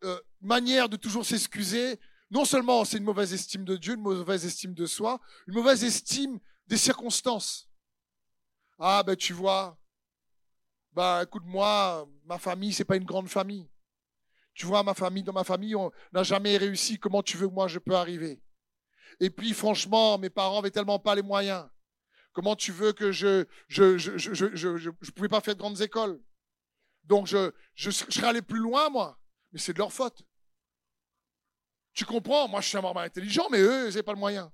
[0.04, 4.46] euh, manière de toujours s'excuser, non seulement c'est une mauvaise estime de Dieu, une mauvaise
[4.46, 7.70] estime de soi, une mauvaise estime des circonstances.
[8.80, 9.80] Ah ben tu vois,
[10.98, 13.70] bah écoute moi, ma famille c'est pas une grande famille.
[14.56, 16.98] Tu vois ma famille, dans ma famille on n'a jamais réussi.
[16.98, 18.42] Comment tu veux que moi je peux arriver
[19.20, 21.70] Et puis franchement, mes parents avaient tellement pas les moyens.
[22.34, 25.82] Comment tu veux que je je je je je, je, pouvais pas faire de grandes
[25.82, 26.20] écoles?
[27.04, 29.20] Donc je je, serais allé plus loin moi,
[29.52, 30.24] mais c'est de leur faute.
[31.94, 32.48] Tu comprends?
[32.48, 34.52] Moi je suis un normal intelligent, mais eux ils n'avaient pas le moyen.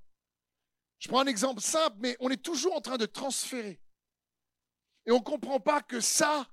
[0.98, 3.80] Je prends un exemple simple, mais on est toujours en train de transférer.
[5.06, 6.48] Et on ne comprend pas que ça,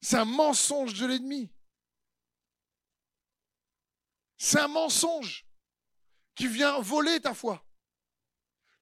[0.00, 1.52] c'est un mensonge de l'ennemi.
[4.36, 5.46] C'est un mensonge
[6.34, 7.66] qui vient voler ta foi.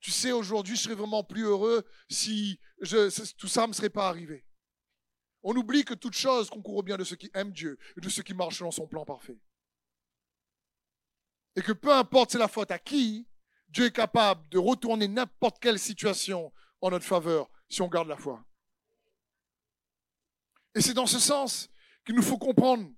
[0.01, 2.61] Tu sais, aujourd'hui, je serais vraiment plus heureux si
[3.39, 4.45] tout ça ne me serait pas arrivé.
[5.43, 8.09] On oublie que toute chose concourt au bien de ceux qui aiment Dieu et de
[8.09, 9.39] ceux qui marchent dans son plan parfait.
[11.57, 13.29] Et que peu importe c'est la faute à qui,
[13.69, 18.17] Dieu est capable de retourner n'importe quelle situation en notre faveur si on garde la
[18.17, 18.45] foi.
[20.75, 21.69] Et c'est dans ce sens
[22.05, 22.91] qu'il nous faut comprendre.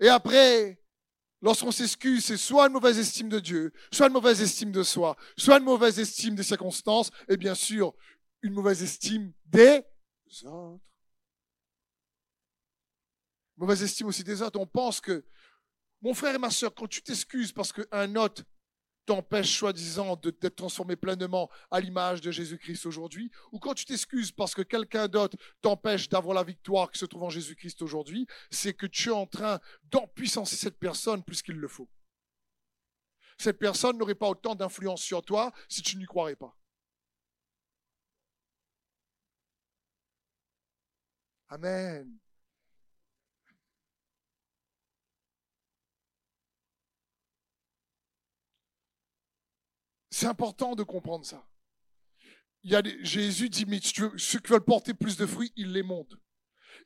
[0.00, 0.80] Et après,
[1.40, 5.16] lorsqu'on s'excuse, c'est soit une mauvaise estime de Dieu, soit une mauvaise estime de soi,
[5.36, 7.94] soit une mauvaise estime des circonstances, et bien sûr,
[8.42, 9.84] une mauvaise estime des
[10.44, 10.84] autres.
[13.56, 14.58] Mauvaise estime aussi des autres.
[14.58, 15.24] On pense que,
[16.00, 18.42] mon frère et ma soeur, quand tu t'excuses parce qu'un autre
[19.10, 24.54] t'empêche soi-disant d'être transformé pleinement à l'image de Jésus-Christ aujourd'hui, ou quand tu t'excuses parce
[24.54, 28.86] que quelqu'un d'autre t'empêche d'avoir la victoire qui se trouve en Jésus-Christ aujourd'hui, c'est que
[28.86, 29.58] tu es en train
[29.90, 31.88] d'empuissancer cette personne plus qu'il le faut.
[33.36, 36.56] Cette personne n'aurait pas autant d'influence sur toi si tu n'y croirais pas.
[41.48, 42.19] Amen.
[50.20, 51.48] C'est important de comprendre ça.
[53.00, 56.18] Jésus dit, mais ceux qui veulent porter plus de fruits, il les montre.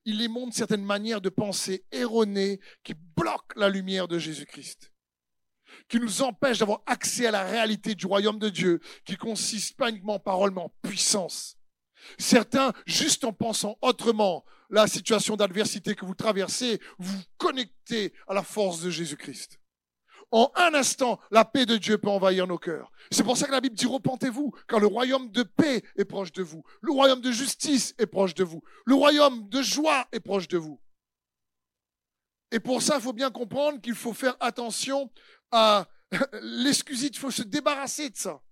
[0.04, 4.92] Il les montre certaines manières de penser erronées qui bloquent la lumière de Jésus-Christ,
[5.88, 9.90] qui nous empêchent d'avoir accès à la réalité du royaume de Dieu, qui consiste pas
[9.90, 11.56] uniquement en parole, mais en puissance.
[12.18, 18.44] Certains, juste en pensant autrement la situation d'adversité que vous traversez, vous connectez à la
[18.44, 19.58] force de Jésus-Christ
[20.34, 22.90] en un instant, la paix de Dieu peut envahir nos cœurs.
[23.12, 26.32] C'est pour ça que la Bible dit repentez-vous, car le royaume de paix est proche
[26.32, 26.64] de vous.
[26.80, 28.60] Le royaume de justice est proche de vous.
[28.84, 30.80] Le royaume de joie est proche de vous.
[32.50, 35.08] Et pour ça, il faut bien comprendre qu'il faut faire attention
[35.52, 35.86] à
[36.42, 38.42] l'excusite, il faut se débarrasser de ça.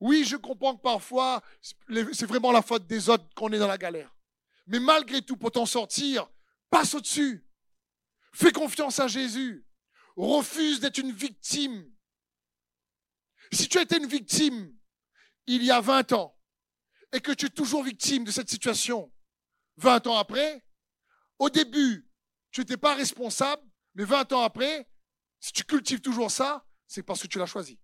[0.00, 3.76] Oui, je comprends que parfois, c'est vraiment la faute des autres qu'on est dans la
[3.76, 4.16] galère.
[4.66, 6.30] Mais malgré tout, pour t'en sortir,
[6.70, 7.46] passe au-dessus.
[8.32, 9.66] Fais confiance à Jésus.
[10.16, 11.90] Refuse d'être une victime.
[13.52, 14.74] Si tu étais une victime
[15.46, 16.38] il y a 20 ans
[17.12, 19.12] et que tu es toujours victime de cette situation
[19.76, 20.64] 20 ans après,
[21.38, 22.08] au début,
[22.50, 23.62] tu n'étais pas responsable,
[23.94, 24.88] mais 20 ans après,
[25.40, 27.80] si tu cultives toujours ça, c'est parce que tu l'as choisi.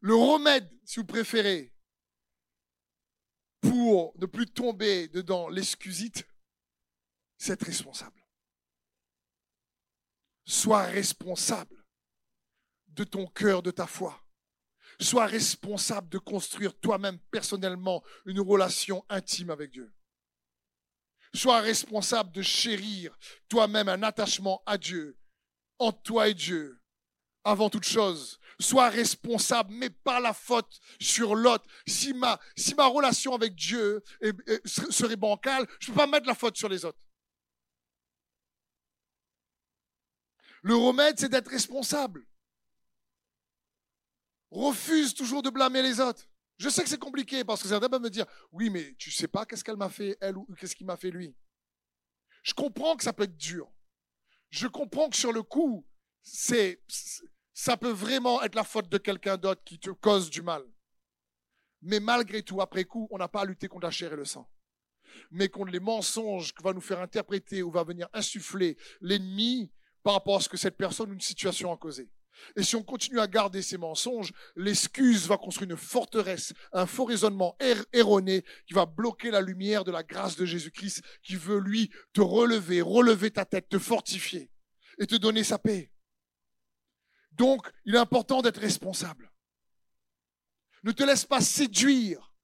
[0.00, 1.74] Le remède, si vous préférez,
[3.60, 6.26] pour ne plus tomber dedans l'excusite,
[7.36, 8.24] c'est être responsable.
[10.44, 11.84] Sois responsable
[12.88, 14.20] de ton cœur, de ta foi.
[15.00, 19.94] Sois responsable de construire toi-même personnellement une relation intime avec Dieu.
[21.32, 23.16] Sois responsable de chérir
[23.48, 25.18] toi-même un attachement à Dieu,
[25.78, 26.79] entre toi et Dieu,
[27.44, 28.38] avant toute chose.
[28.58, 31.64] Sois responsable, mais pas la faute sur l'autre.
[31.86, 34.02] Si ma, si ma relation avec Dieu
[34.64, 36.98] serait bancale, je ne peux pas mettre la faute sur les autres.
[40.62, 42.26] Le remède, c'est d'être responsable.
[44.50, 46.28] Refuse toujours de blâmer les autres.
[46.58, 49.28] Je sais que c'est compliqué parce que certains peuvent me dire, oui, mais tu sais
[49.28, 51.34] pas qu'est-ce qu'elle m'a fait, elle, ou qu'est-ce qu'il m'a fait lui.
[52.42, 53.72] Je comprends que ça peut être dur.
[54.50, 55.86] Je comprends que sur le coup,
[56.22, 56.80] c'est,
[57.52, 60.62] ça peut vraiment être la faute de quelqu'un d'autre qui te cause du mal.
[61.82, 64.24] Mais malgré tout, après coup, on n'a pas à lutter contre la chair et le
[64.24, 64.50] sang.
[65.30, 70.14] Mais contre les mensonges que va nous faire interpréter ou va venir insuffler l'ennemi par
[70.14, 72.10] rapport à ce que cette personne ou une situation a causé.
[72.56, 77.04] Et si on continue à garder ces mensonges, l'excuse va construire une forteresse, un faux
[77.04, 81.58] raisonnement er-, erroné qui va bloquer la lumière de la grâce de Jésus-Christ, qui veut,
[81.58, 84.50] lui, te relever, relever ta tête, te fortifier
[84.98, 85.90] et te donner sa paix.
[87.40, 89.32] Donc, il est important d'être responsable.
[90.82, 92.34] Ne te laisse pas séduire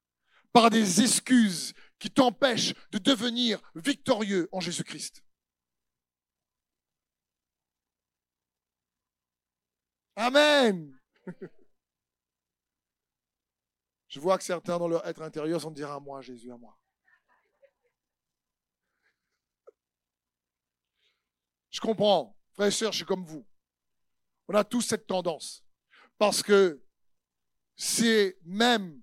[0.55, 5.23] par des excuses qui t'empêchent de devenir victorieux en Jésus-Christ.
[10.17, 10.99] Amen.
[14.09, 16.75] Je vois que certains dans leur être intérieur sont à moi, Jésus, à moi.
[21.71, 22.35] Je comprends.
[22.55, 23.47] Frères et sœurs, je suis comme vous.
[24.49, 25.65] On a tous cette tendance.
[26.19, 26.83] Parce que
[27.77, 29.03] c'est même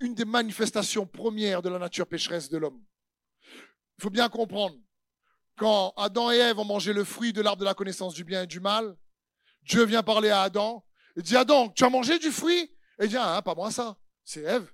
[0.00, 2.82] une des manifestations premières de la nature pécheresse de l'homme.
[3.98, 4.76] Il faut bien comprendre,
[5.56, 8.42] quand Adam et Ève ont mangé le fruit de l'arbre de la connaissance du bien
[8.42, 8.96] et du mal,
[9.62, 10.84] Dieu vient parler à Adam
[11.16, 12.70] et dit Adam, tu as mangé du fruit?
[12.98, 14.70] Et dit ah, pas moi ça, c'est Ève.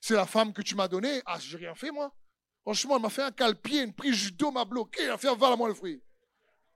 [0.00, 1.20] C'est la femme que tu m'as donnée.
[1.26, 2.14] Ah, j'ai rien fait moi.
[2.62, 5.56] Franchement, elle m'a fait un calpier, une prise judo m'a bloqué, elle a fait à
[5.56, 6.02] moi le fruit.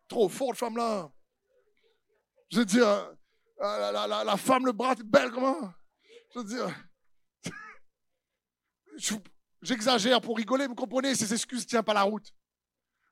[0.08, 1.10] Trop forte femme là.
[2.52, 5.72] Je veux dire, euh, la, femme, le bras, belle comment?
[6.34, 6.68] Je veux dire,
[9.62, 12.30] j'exagère pour rigoler, vous comprenez, ces excuses ne tiennent pas la route.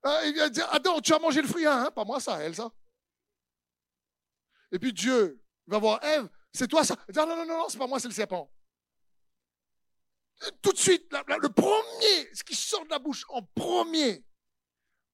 [0.04, 1.90] Euh, il vient dire, Adam, tu as mangé le fruit, hein?
[1.90, 2.70] Pas moi ça, elle ça.
[4.72, 6.96] Et puis Dieu va voir Ève, c'est toi ça?
[7.08, 8.52] Dit, non, non, non, non, c'est pas moi, c'est le serpent.
[10.60, 14.22] tout de suite, le premier, ce qui sort de la bouche en premier,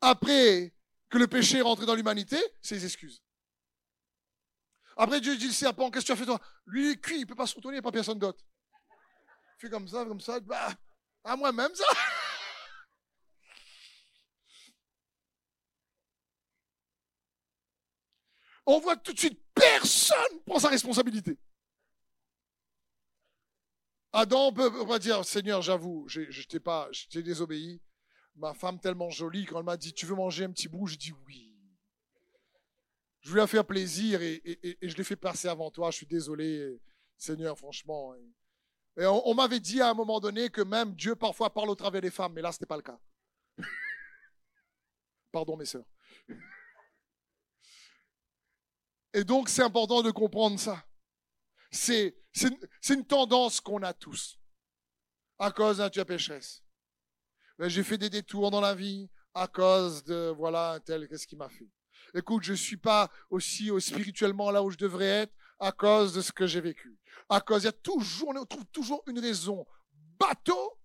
[0.00, 0.74] après
[1.10, 3.22] que le péché est rentré dans l'humanité, c'est les excuses.
[4.96, 6.40] Après, Dieu dit le serpent, qu'est-ce que tu as fait toi?
[6.64, 8.18] Lui, il est cuit, il ne peut pas se retourner, il n'y a pas personne
[8.18, 8.42] d'autre.
[9.58, 10.72] Il fait comme ça, comme ça, bah,
[11.22, 11.84] à moi-même ça.
[18.66, 21.38] On voit tout de suite, personne prend sa responsabilité.
[24.12, 26.42] Adam peut, pas dire, Seigneur, j'avoue, je
[27.10, 27.82] t'ai désobéi.
[28.34, 30.96] Ma femme tellement jolie, quand elle m'a dit, tu veux manger un petit bout, je
[30.96, 31.45] dis oui.
[33.26, 34.40] Je voulais faire plaisir et,
[34.80, 35.90] je l'ai fait passer avant toi.
[35.90, 36.80] Je suis désolé,
[37.18, 38.14] Seigneur, franchement.
[38.98, 42.12] On, m'avait dit à un moment donné que même Dieu parfois parle au travers des
[42.12, 43.00] femmes, mais là, ce n'était pas le cas.
[45.32, 45.84] Pardon, mes sœurs.
[49.12, 50.86] Et donc, c'est important de comprendre ça.
[51.72, 52.14] C'est
[52.88, 54.38] une tendance qu'on a tous
[55.36, 56.62] à cause d'un tueur pécheresse.
[57.58, 61.38] Ben, j'ai fait des détours dans la vie à cause de, voilà, tel, qu'est-ce qu'il
[61.38, 61.68] m'a fait?
[62.14, 66.20] Écoute, je ne suis pas aussi spirituellement là où je devrais être à cause de
[66.20, 66.98] ce que j'ai vécu.
[67.28, 69.66] À cause, il y a toujours, on trouve toujours une raison
[70.18, 70.78] bateau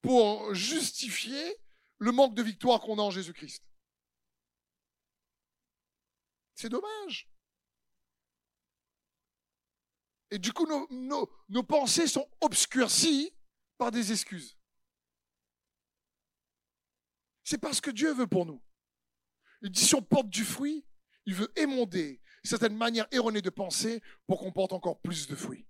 [0.00, 1.58] pour justifier
[1.98, 3.64] le manque de victoire qu'on a en Jésus-Christ.
[6.54, 7.28] C'est dommage.
[10.30, 13.34] Et du coup, nos, nos, pensées sont obscurcies
[13.76, 14.56] par des excuses.
[17.44, 18.62] C'est pas ce que Dieu veut pour nous.
[19.62, 20.84] Il dit si on porte du fruit,
[21.26, 25.66] il veut émonder certaines manières erronées de penser pour qu'on porte encore plus de fruits.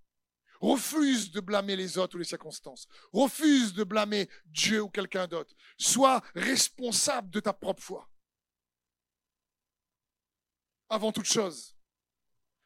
[0.61, 2.87] Refuse de blâmer les autres ou les circonstances.
[3.13, 5.55] Refuse de blâmer Dieu ou quelqu'un d'autre.
[5.77, 8.09] Sois responsable de ta propre foi.
[10.89, 11.77] Avant toute chose.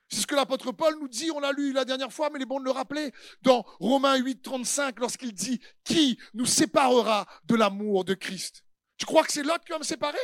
[0.09, 2.43] C'est ce que l'apôtre Paul nous dit, on l'a lu la dernière fois, mais il
[2.43, 3.13] est bon de le rappeler,
[3.43, 8.63] dans Romains 8, 35, lorsqu'il dit, qui nous séparera de l'amour de Christ?
[8.99, 10.19] Tu crois que c'est l'autre qui va me séparer?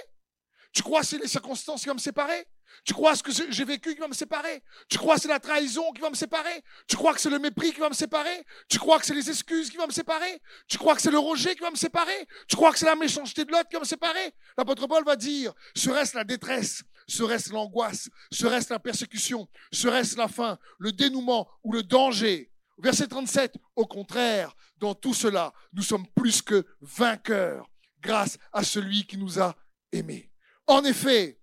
[0.72, 2.46] Tu crois que c'est les circonstances qui vont me séparer?
[2.84, 4.62] Tu crois ce que j'ai vécu qui va me séparer?
[4.88, 6.64] Tu crois que c'est la trahison qui va me séparer?
[6.88, 8.44] Tu crois que c'est le mépris qui va me séparer?
[8.68, 10.40] Tu crois que c'est les excuses qui vont me séparer?
[10.66, 12.26] Tu crois que c'est le rejet qui va me séparer?
[12.48, 14.32] Tu crois que c'est la méchanceté de l'autre qui va me séparer?
[14.56, 16.82] L'apôtre Paul va dire, serait-ce la détresse?
[17.06, 18.08] Serait-ce l'angoisse?
[18.30, 19.46] Serait-ce la persécution?
[19.72, 20.58] Serait-ce la faim?
[20.78, 22.50] Le dénouement ou le danger?
[22.78, 27.70] Verset 37, au contraire, dans tout cela, nous sommes plus que vainqueurs
[28.00, 29.54] grâce à celui qui nous a
[29.92, 30.31] aimés.
[30.66, 31.42] En effet,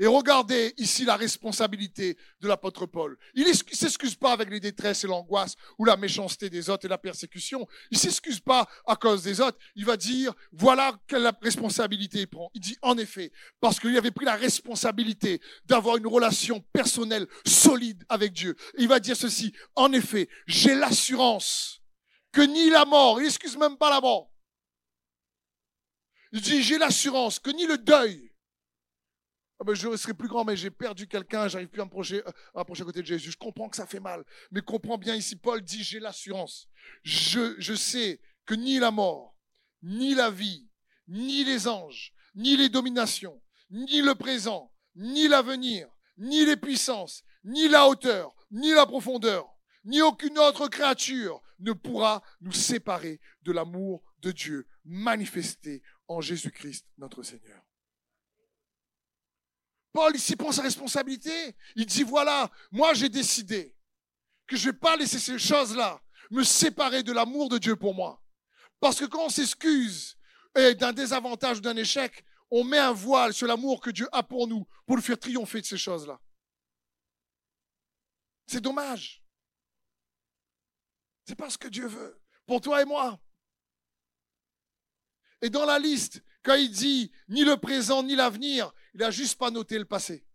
[0.00, 3.18] et regardez ici la responsabilité de l'apôtre Paul.
[3.34, 6.88] Il ne s'excuse pas avec les détresses et l'angoisse ou la méchanceté des autres et
[6.88, 7.66] la persécution.
[7.90, 9.58] Il s'excuse pas à cause des autres.
[9.74, 12.48] Il va dire, voilà quelle responsabilité il prend.
[12.54, 18.04] Il dit, en effet, parce qu'il avait pris la responsabilité d'avoir une relation personnelle solide
[18.08, 18.54] avec Dieu.
[18.78, 21.82] il va dire ceci, en effet, j'ai l'assurance
[22.30, 24.30] que ni la mort, il n'excuse même pas la mort.
[26.32, 28.28] Il dit, j'ai l'assurance que ni le deuil,
[29.60, 32.22] ah ben, je serai plus grand, mais j'ai perdu quelqu'un, j'arrive plus à me approcher,
[32.24, 33.32] euh, à à côté de Jésus.
[33.32, 36.68] Je comprends que ça fait mal, mais comprends bien ici, Paul dit, j'ai l'assurance.
[37.02, 39.36] Je, je sais que ni la mort,
[39.82, 40.68] ni la vie,
[41.08, 47.68] ni les anges, ni les dominations, ni le présent, ni l'avenir, ni les puissances, ni
[47.68, 49.48] la hauteur, ni la profondeur,
[49.84, 56.86] ni aucune autre créature ne pourra nous séparer de l'amour de Dieu manifesté en Jésus-Christ
[56.96, 57.62] notre Seigneur.
[59.92, 61.56] Paul ici prend sa responsabilité.
[61.76, 63.76] Il dit, voilà, moi j'ai décidé
[64.46, 67.94] que je ne vais pas laisser ces choses-là me séparer de l'amour de Dieu pour
[67.94, 68.22] moi.
[68.80, 70.16] Parce que quand on s'excuse
[70.54, 74.48] d'un désavantage ou d'un échec, on met un voile sur l'amour que Dieu a pour
[74.48, 76.20] nous, pour le faire triompher de ces choses-là.
[78.46, 79.22] C'est dommage.
[81.26, 83.20] C'est pas ce que Dieu veut pour toi et moi.
[85.42, 89.38] Et dans la liste, quand il dit ni le présent ni l'avenir, il n'a juste
[89.38, 90.26] pas noté le passé.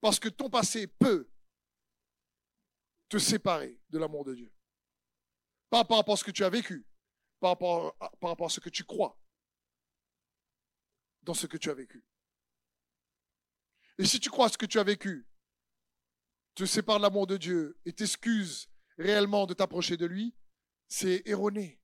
[0.00, 1.30] Parce que ton passé peut
[3.08, 4.52] te séparer de l'amour de Dieu.
[5.68, 6.86] Pas par rapport à ce que tu as vécu,
[7.40, 9.18] par rapport à, par rapport à ce que tu crois
[11.22, 12.04] dans ce que tu as vécu.
[13.98, 15.28] Et si tu crois ce que tu as vécu,
[16.54, 20.34] te sépare de l'amour de Dieu et t'excuses réellement de t'approcher de lui,
[20.88, 21.81] c'est erroné.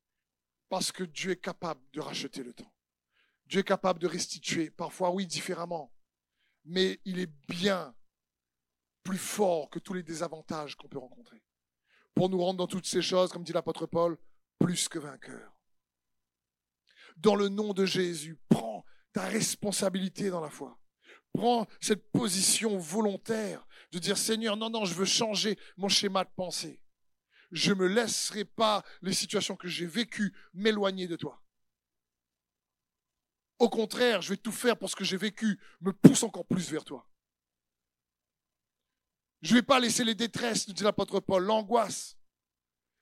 [0.69, 2.73] Parce que Dieu est capable de racheter le temps.
[3.47, 5.93] Dieu est capable de restituer, parfois oui, différemment.
[6.65, 7.95] Mais il est bien
[9.03, 11.43] plus fort que tous les désavantages qu'on peut rencontrer.
[12.15, 14.19] Pour nous rendre dans toutes ces choses, comme dit l'apôtre Paul,
[14.59, 15.57] plus que vainqueurs.
[17.17, 20.79] Dans le nom de Jésus, prends ta responsabilité dans la foi.
[21.33, 26.31] Prends cette position volontaire de dire Seigneur, non, non, je veux changer mon schéma de
[26.37, 26.81] pensée.
[27.51, 31.43] Je me laisserai pas les situations que j'ai vécues m'éloigner de toi.
[33.59, 36.71] Au contraire, je vais tout faire pour ce que j'ai vécu me pousse encore plus
[36.71, 37.09] vers toi.
[39.41, 42.17] Je ne vais pas laisser les détresses, nous dit l'apôtre Paul, l'angoisse.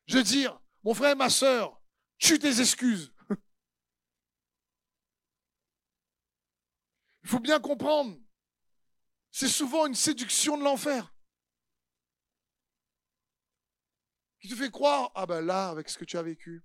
[0.06, 1.80] Je vais dire, mon frère et ma sœur,
[2.18, 3.12] tue tes excuses.
[7.24, 8.16] Il faut bien comprendre,
[9.30, 11.12] c'est souvent une séduction de l'enfer.
[14.40, 16.64] Qui te fait croire, ah ben là, avec ce que tu as vécu,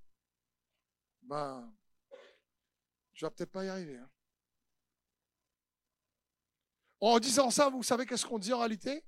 [1.24, 1.74] ben,
[3.14, 3.98] tu vas peut-être pas y arriver.
[3.98, 4.10] Hein.
[7.00, 9.04] En disant ça, vous savez qu'est-ce qu'on dit en réalité?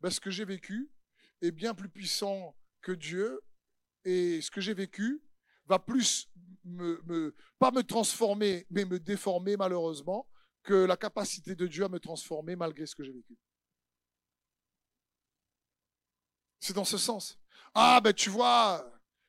[0.00, 0.90] Ben, Ce que j'ai vécu
[1.40, 3.42] est bien plus puissant que Dieu
[4.04, 5.22] et ce que j'ai vécu
[5.66, 6.28] va plus
[6.64, 10.28] me, me, pas me transformer, mais me déformer malheureusement,
[10.62, 13.36] que la capacité de Dieu à me transformer malgré ce que j'ai vécu.
[16.60, 17.41] C'est dans ce sens.
[17.74, 18.84] Ah ben tu vois,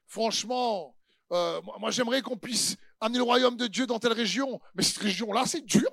[0.08, 0.96] franchement,
[1.32, 4.98] euh, moi j'aimerais qu'on puisse amener le royaume de Dieu dans telle région, mais cette
[4.98, 5.90] région-là, c'est dur.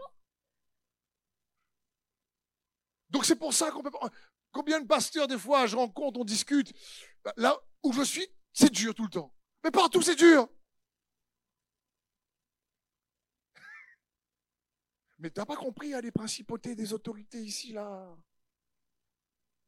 [3.10, 3.90] Donc c'est pour ça qu'on peut
[4.52, 6.72] Combien de pasteurs, des fois, je rencontre, on discute.
[7.24, 9.32] Bah, là où je suis, c'est dur tout le temps.
[9.62, 10.48] Mais partout, c'est dur.
[15.18, 18.16] Mais t'as pas compris, il y a des principautés, des autorités ici, là?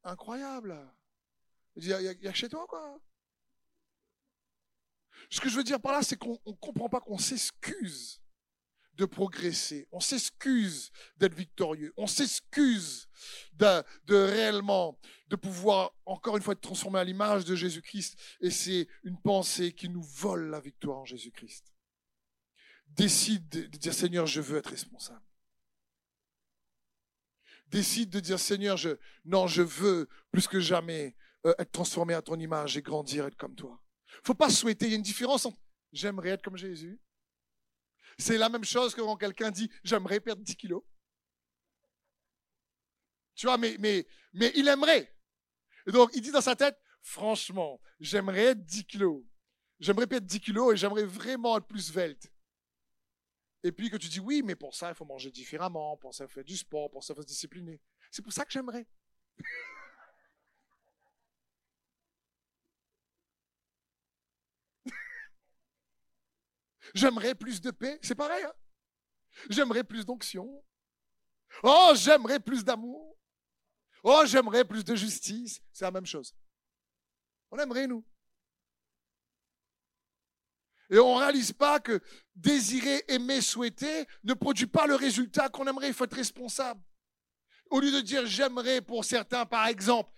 [0.05, 0.77] Incroyable.
[1.77, 3.01] Il y, a, chez toi, quoi.
[5.31, 8.23] Ce que je veux dire par là, c'est qu'on ne comprend pas qu'on s'excuse
[8.95, 13.09] de progresser, on s'excuse d'être victorieux, on s'excuse
[13.55, 13.83] de,
[14.15, 14.99] réellement,
[15.29, 18.19] de pouvoir encore une fois être transformé à l'image de Jésus-Christ.
[18.41, 21.73] Et c'est une pensée qui nous vole la victoire en Jésus-Christ.
[22.89, 25.25] Décide de dire Seigneur, je veux être responsable.
[27.69, 28.77] Décide de dire Seigneur,
[29.25, 31.17] non, je veux plus que jamais
[31.47, 33.81] euh, être transformé à ton image et grandir, être comme toi.
[34.25, 34.87] Faut pas souhaiter.
[34.87, 35.59] Il y a une différence entre
[35.93, 37.01] j'aimerais être comme Jésus
[38.19, 40.83] c'est la même chose que quand quelqu'un dit j'aimerais perdre 10 kilos.
[43.35, 45.13] Tu vois, mais, il aimerait.
[45.87, 49.25] Et donc, il dit dans sa tête, franchement, j'aimerais 10 kilos.
[49.81, 52.31] J'aimerais perdre 10 kilos et j'aimerais vraiment être plus svelte.
[53.65, 56.25] Et puis que tu dis oui, mais pour ça, il faut manger différemment, pour ça,
[56.25, 57.81] il faut faire du sport, pour ça, il faut se discipliner.
[58.11, 58.87] C'est pour ça que j'aimerais.
[66.95, 68.45] J'aimerais plus de paix, c'est pareil.
[68.45, 68.53] Hein
[69.49, 70.63] j'aimerais plus d'onction.
[71.63, 73.17] Oh, j'aimerais plus d'amour.
[74.03, 75.63] Oh, j'aimerais plus de justice.
[75.73, 76.35] C'est la même chose.
[77.51, 78.05] On aimerait, nous.
[80.91, 82.01] Et on ne réalise pas que
[82.35, 85.89] désirer, aimer, souhaiter ne produit pas le résultat qu'on aimerait.
[85.89, 86.83] Il faut être responsable.
[87.71, 90.11] Au lieu de dire j'aimerais pour certains, par exemple,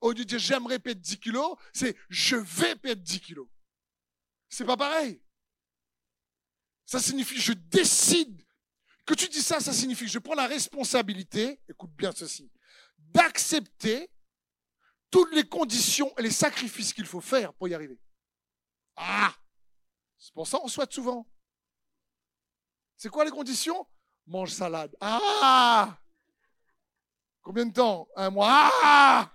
[0.00, 3.48] au lieu de dire j'aimerais perdre 10 kilos, c'est je vais perdre 10 kilos.
[4.48, 5.20] C'est pas pareil.
[6.90, 8.44] Ça signifie je décide.
[9.06, 12.50] Que tu dis ça, ça signifie je prends la responsabilité, écoute bien ceci,
[12.98, 14.10] d'accepter
[15.08, 18.00] toutes les conditions et les sacrifices qu'il faut faire pour y arriver.
[18.96, 19.32] Ah
[20.18, 21.28] C'est pour ça qu'on souhaite souvent.
[22.96, 23.86] C'est quoi les conditions?
[24.26, 24.94] Mange salade.
[25.00, 25.96] Ah
[27.40, 28.08] Combien de temps?
[28.16, 28.68] Un mois.
[28.82, 29.32] Ah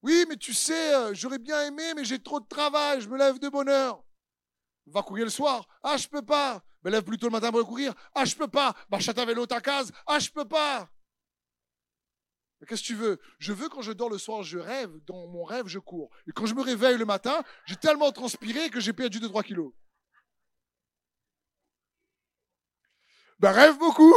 [0.00, 3.18] Oui, mais tu sais, euh, j'aurais bien aimé, mais j'ai trop de travail, je me
[3.18, 4.05] lève de bonne heure
[4.86, 5.66] va courir le soir.
[5.82, 6.62] Ah, je peux pas.
[6.82, 7.94] Me lève plutôt le matin pour courir.
[8.14, 8.74] Ah, je peux pas.
[8.90, 9.92] Un vélo ta case.
[10.06, 10.90] Ah, je peux pas.
[12.60, 13.20] Mais qu'est-ce que tu veux?
[13.38, 14.90] Je veux quand je dors le soir, je rêve.
[15.06, 16.10] Dans mon rêve, je cours.
[16.26, 19.72] Et quand je me réveille le matin, j'ai tellement transpiré que j'ai perdu 2-3 kilos.
[23.38, 24.14] Ben, rêve beaucoup.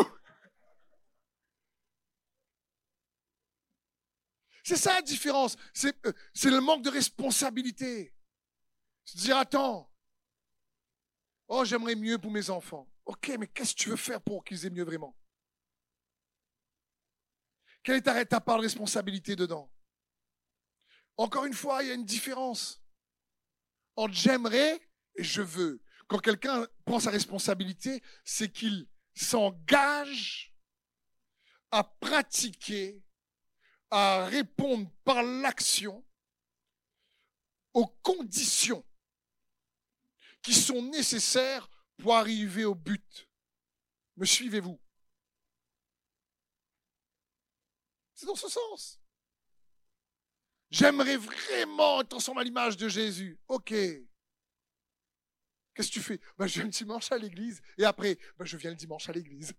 [4.63, 5.57] C'est ça la différence.
[5.74, 6.13] C'est euh,
[6.45, 8.13] le manque de responsabilité.
[9.03, 9.91] Se dire, attends,
[11.52, 12.88] Oh, j'aimerais mieux pour mes enfants.
[13.06, 15.18] Ok, mais qu'est-ce que tu veux faire pour qu'ils aient mieux vraiment?
[17.82, 19.72] Quelle est ta, ta part de responsabilité dedans?
[21.18, 22.84] Encore une fois, il y a une différence
[23.95, 24.80] entre j'aimerais
[25.16, 25.82] et je veux.
[26.08, 30.56] Quand quelqu'un prend sa responsabilité, c'est qu'il s'engage
[31.72, 33.04] à pratiquer,
[33.89, 36.06] à répondre par l'action
[37.74, 38.86] aux conditions
[40.50, 43.30] qui sont nécessaires pour arriver au but.
[44.18, 44.82] Me suivez-vous?
[48.16, 49.00] C'est dans ce sens.
[50.72, 53.39] J'aimerais vraiment être transformé à l'image de Jésus.
[53.47, 53.70] Ok.
[53.70, 54.08] Qu'est-ce
[55.89, 56.20] que tu fais?
[56.38, 59.14] Ben, Je viens le dimanche à l'église et après, ben, je viens le dimanche à
[59.14, 59.54] l'église.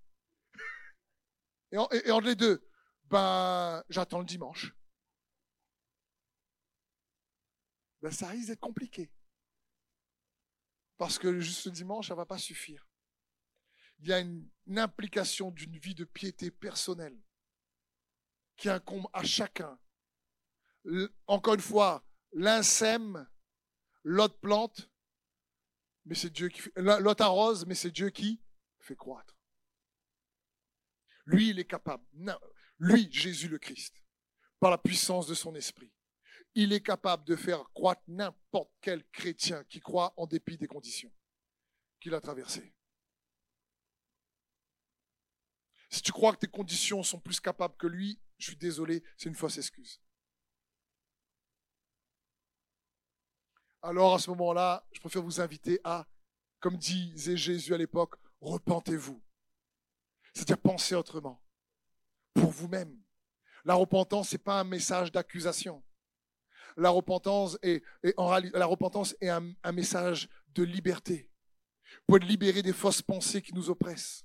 [1.71, 2.69] Et, entre les deux,
[3.05, 4.75] ben, j'attends le dimanche.
[8.03, 9.11] ben ça risque d'être compliqué.
[11.01, 12.87] Parce que le juste dimanche, ça ne va pas suffire.
[14.01, 17.19] Il y a une, implication d'une vie de piété personnelle
[18.59, 19.81] qui incombe à chacun.
[21.27, 23.27] Encore une fois, l'un sème,
[24.03, 24.91] l'autre plante,
[26.05, 28.43] mais c'est Dieu qui l'autre arrose, mais c'est Dieu qui
[28.79, 29.35] fait croître.
[31.25, 32.05] Lui, il est capable.
[32.79, 34.05] Lui, Jésus le Christ,
[34.59, 35.95] par la puissance de son esprit,
[36.55, 41.13] il est capable de faire croître n'importe quel chrétien qui croit en dépit des conditions
[42.01, 42.75] qu'il a traversées.
[45.91, 49.29] Si tu crois que tes conditions sont plus capables que lui, je suis désolé, c'est
[49.29, 50.01] une fausse excuse.
[53.83, 56.07] Alors à ce moment-là, je préfère vous inviter à,
[56.61, 59.21] comme disait Jésus à l'époque, repentez-vous.
[60.35, 61.43] C'est-à-dire pensez autrement,
[62.35, 63.03] pour vous-même.
[63.65, 65.83] La repentance, ce n'est pas un message d'accusation.
[66.77, 67.83] La repentance est,
[68.17, 71.31] en la repentance est un, un message de liberté,
[72.07, 74.25] pour être libéré des fausses pensées qui nous oppressent,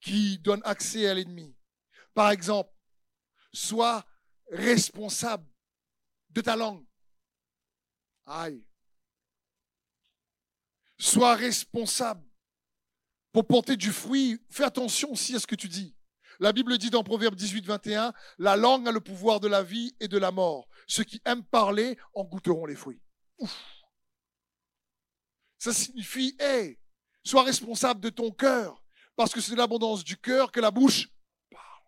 [0.00, 1.54] qui donnent accès à l'ennemi.
[2.14, 2.70] Par exemple,
[3.52, 4.04] sois
[4.50, 5.46] responsable
[6.30, 6.84] de ta langue.
[8.26, 8.64] Aïe.
[10.98, 12.24] Sois responsable
[13.32, 14.40] pour porter du fruit.
[14.48, 15.94] Fais attention aussi à ce que tu dis.
[16.40, 19.94] La Bible dit dans Proverbe 18, 21, la langue a le pouvoir de la vie
[20.00, 20.68] et de la mort.
[20.86, 23.00] Ceux qui aiment parler en goûteront les fruits.
[25.58, 26.78] Ça signifie, hé,
[27.24, 28.84] sois responsable de ton cœur,
[29.16, 31.08] parce que c'est de l'abondance du cœur que la bouche
[31.50, 31.82] parle.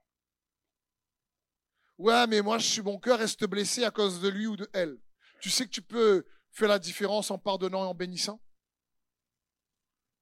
[1.99, 4.69] Ouais, mais moi, je suis, mon cœur reste blessé à cause de lui ou de
[4.73, 4.99] elle.
[5.41, 8.43] Tu sais que tu peux faire la différence en pardonnant et en bénissant?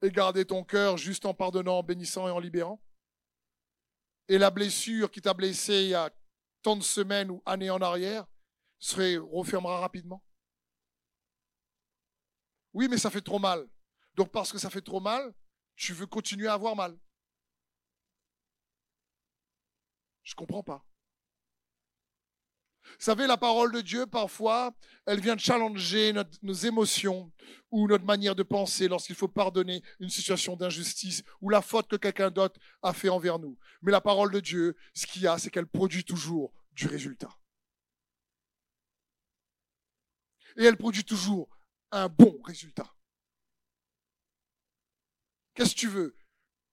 [0.02, 2.82] Et garder ton cœur juste en pardonnant, en bénissant et en libérant?
[4.28, 6.10] Et la blessure qui t'a blessé il y a
[6.62, 8.26] tant de semaines ou années en arrière
[8.84, 10.22] serait refermera rapidement
[12.72, 13.68] Oui, mais ça fait trop mal.
[14.14, 15.34] Donc parce que ça fait trop mal,
[15.76, 16.98] tu veux continuer à avoir mal.
[20.22, 20.84] Je comprends pas.
[22.82, 24.74] Vous savez, la parole de Dieu, parfois,
[25.06, 26.12] elle vient challenger
[26.42, 27.32] nos émotions
[27.70, 31.96] ou notre manière de penser lorsqu'il faut pardonner une situation d'injustice ou la faute que
[31.96, 33.58] quelqu'un d'autre a fait envers nous.
[33.82, 37.30] Mais la parole de Dieu, ce qu'il y a, c'est qu'elle produit toujours du résultat.
[40.56, 41.48] Et elle produit toujours
[41.90, 42.92] un bon résultat.
[45.54, 46.16] Qu'est-ce que tu veux?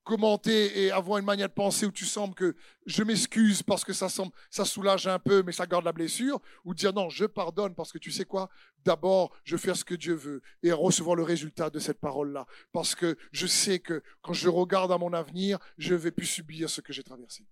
[0.03, 2.55] Commenter et avoir une manière de penser où tu sembles que
[2.87, 6.41] je m'excuse parce que ça semble, ça soulage un peu, mais ça garde la blessure,
[6.65, 8.49] ou dire non, je pardonne parce que tu sais quoi,
[8.83, 12.47] d'abord, je fais ce que Dieu veut et recevoir le résultat de cette parole-là.
[12.71, 16.67] Parce que je sais que quand je regarde à mon avenir, je vais plus subir
[16.67, 17.45] ce que j'ai traversé.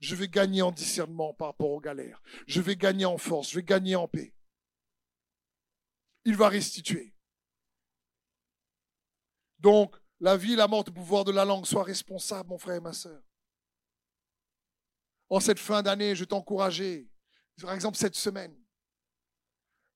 [0.00, 2.22] Je vais gagner en discernement par rapport aux galères.
[2.46, 3.50] Je vais gagner en force.
[3.50, 4.34] Je vais gagner en paix.
[6.24, 7.14] Il va restituer.
[9.58, 11.66] Donc, la vie, la mort, le pouvoir de la langue.
[11.66, 13.22] Sois responsable, mon frère et ma soeur.
[15.28, 17.08] En cette fin d'année, je t'encourageais,
[17.60, 18.56] par exemple cette semaine,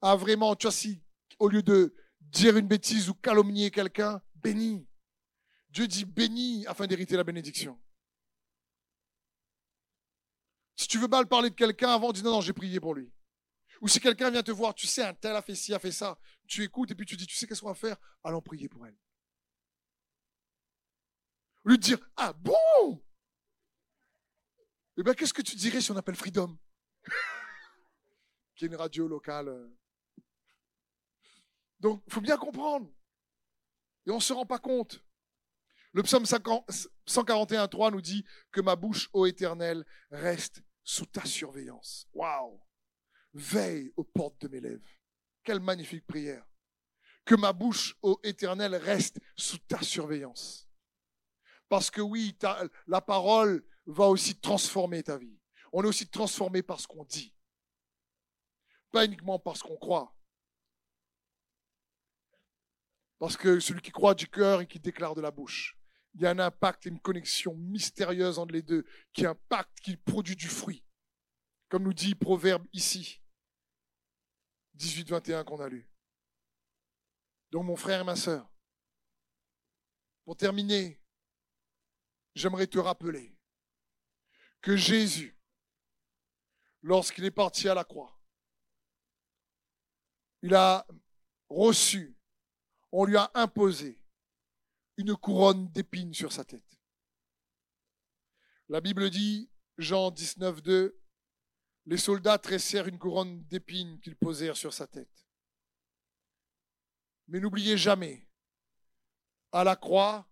[0.01, 1.03] à vraiment, tu vois, si
[1.39, 4.87] au lieu de dire une bêtise ou calomnier quelqu'un, bénis.
[5.70, 7.81] Dieu dit bénis afin d'hériter la bénédiction.
[10.77, 13.12] Si tu veux mal parler de quelqu'un avant, dis non, non, j'ai prié pour lui.
[13.85, 15.93] Ou si quelqu'un vient te voir, tu sais, un tel a fait ci, a fait
[15.93, 17.99] ça, tu écoutes et puis tu dis, tu sais qu'est-ce qu'on va faire?
[18.22, 18.97] Allons prier pour elle.
[21.66, 23.05] Au lieu de dire Ah bon
[24.97, 26.59] Eh bien, qu'est-ce que tu dirais si on appelle Freedom?
[28.57, 29.49] Qui est une radio locale.
[29.49, 29.68] Euh.
[31.78, 32.91] Donc, il faut bien comprendre.
[34.07, 35.05] Et on ne se rend pas compte.
[35.93, 42.09] Le psaume 141.3 nous dit que ma bouche, ô éternel, reste sous ta surveillance.
[42.14, 42.64] Waouh
[43.35, 44.82] Veille aux portes de mes lèvres.
[45.43, 46.47] Quelle magnifique prière.
[47.24, 50.68] Que ma bouche, ô éternel, reste sous ta surveillance.
[51.68, 52.37] Parce que oui,
[52.87, 55.39] la parole va aussi transformer ta vie.
[55.72, 57.35] On est aussi transformé par ce qu'on dit.
[58.93, 60.14] Pas uniquement par ce qu'on croit.
[63.18, 65.76] Parce que celui qui croit du cœur et qui déclare de la bouche,
[66.14, 70.37] il y a un impact, une connexion mystérieuse entre les deux, qui impacte, qui produit
[70.37, 70.85] du fruit.
[71.68, 73.20] Comme nous dit Proverbe ici,
[74.77, 75.89] 18-21 qu'on a lu.
[77.51, 78.51] Donc mon frère et ma sœur,
[80.25, 81.01] pour terminer,
[82.35, 83.37] j'aimerais te rappeler
[84.61, 85.39] que Jésus,
[86.83, 88.18] lorsqu'il est parti à la croix,
[90.43, 90.87] il a
[91.49, 92.16] reçu,
[92.93, 94.01] on lui a imposé
[94.97, 96.79] une couronne d'épines sur sa tête.
[98.68, 101.04] La Bible dit, Jean 19, 2,
[101.87, 105.26] les soldats tressèrent une couronne d'épines qu'ils posèrent sur sa tête.
[107.28, 108.26] Mais n'oubliez jamais,
[109.53, 110.28] à la croix,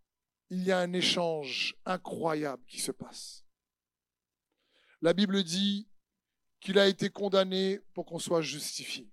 [0.50, 3.46] il y a un échange incroyable qui se passe.
[5.00, 5.88] La Bible dit
[6.61, 9.11] qu'il a été condamné pour qu'on soit justifié.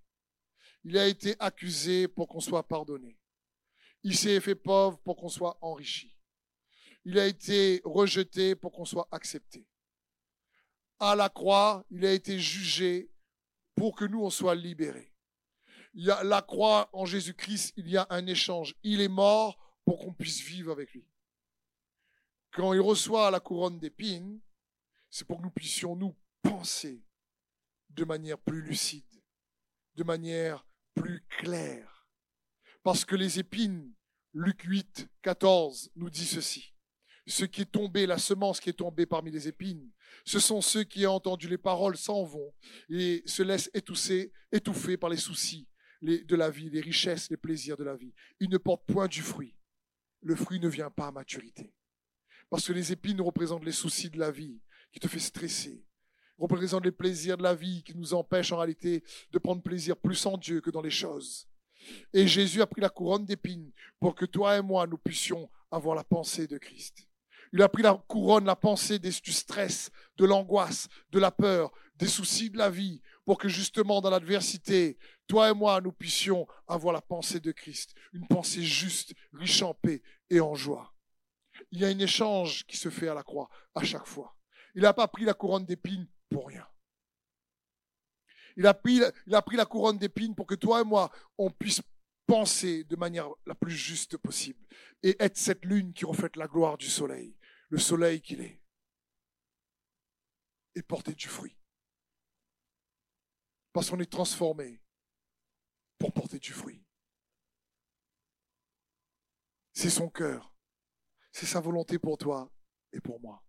[0.84, 3.18] Il a été accusé pour qu'on soit pardonné.
[4.04, 6.16] Il s'est fait pauvre pour qu'on soit enrichi.
[7.06, 9.68] Il a été rejeté pour qu'on soit accepté.
[11.00, 13.10] À la croix, il a été jugé
[13.76, 15.14] pour que nous, on soit libérés.
[15.94, 18.76] Il y a la croix en Jésus-Christ, il y a un échange.
[18.84, 21.06] Il est mort pour qu'on puisse vivre avec lui.
[22.52, 24.40] Quand il reçoit la couronne d'épines,
[25.10, 27.04] c'est pour que nous puissions nous penser
[27.90, 29.24] de manière plus lucide,
[29.96, 32.08] de manière plus claire.
[32.84, 33.94] Parce que les épines,
[34.34, 36.69] Luc 8, 14 nous dit ceci.
[37.30, 39.88] Ce qui est tombé, la semence qui est tombée parmi les épines,
[40.26, 42.52] ce sont ceux qui ont entendu les paroles s'en vont
[42.90, 45.68] et se laissent étouffer par les soucis
[46.02, 48.16] de la vie, les richesses, les plaisirs de la vie.
[48.40, 49.56] Ils ne portent point du fruit.
[50.24, 51.72] Le fruit ne vient pas à maturité.
[52.50, 54.60] Parce que les épines représentent les soucis de la vie
[54.92, 55.86] qui te fait stresser,
[56.40, 60.26] représentent les plaisirs de la vie qui nous empêchent en réalité de prendre plaisir plus
[60.26, 61.48] en Dieu que dans les choses.
[62.12, 65.96] Et Jésus a pris la couronne d'épines pour que toi et moi, nous puissions avoir
[65.96, 67.09] la pensée de Christ.
[67.52, 72.08] Il a pris la couronne, la pensée du stress, de l'angoisse, de la peur, des
[72.08, 74.98] soucis de la vie, pour que justement dans l'adversité,
[75.28, 79.74] toi et moi, nous puissions avoir la pensée de Christ, une pensée juste, riche en
[79.74, 80.94] paix et en joie.
[81.72, 84.36] Il y a un échange qui se fait à la croix à chaque fois.
[84.76, 86.66] Il n'a pas pris la couronne d'épines pour rien.
[88.58, 91.50] Il a, pris, il a pris la couronne d'épines pour que toi et moi, on
[91.50, 91.82] puisse
[92.28, 94.64] penser de manière la plus juste possible
[95.02, 97.36] et être cette lune qui reflète la gloire du soleil,
[97.70, 98.62] le soleil qu'il est,
[100.76, 101.56] et porter du fruit.
[103.72, 104.82] Parce qu'on est transformé
[105.98, 106.84] pour porter du fruit.
[109.74, 110.54] C'est son cœur,
[111.32, 112.52] c'est sa volonté pour toi
[112.92, 113.44] et pour moi.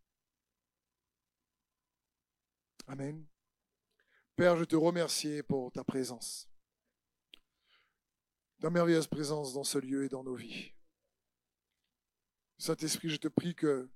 [2.86, 3.26] Amen.
[4.36, 6.48] Père, je te remercie pour ta présence,
[8.60, 10.72] ta merveilleuse présence dans ce lieu et dans nos vies.
[12.58, 13.90] Saint-Esprit, je te prie que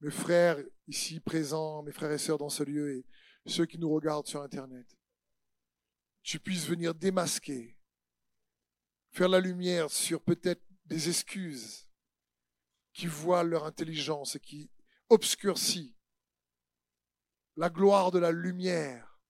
[0.00, 3.06] mes frères ici présents, mes frères et sœurs dans ce lieu et
[3.46, 4.86] ceux qui nous regardent sur Internet,
[6.22, 7.78] tu puisses venir démasquer,
[9.10, 11.88] faire la lumière sur peut-être des excuses
[12.92, 14.70] qui voilent leur intelligence et qui
[15.08, 15.94] obscurcissent
[17.56, 19.20] la gloire de la lumière,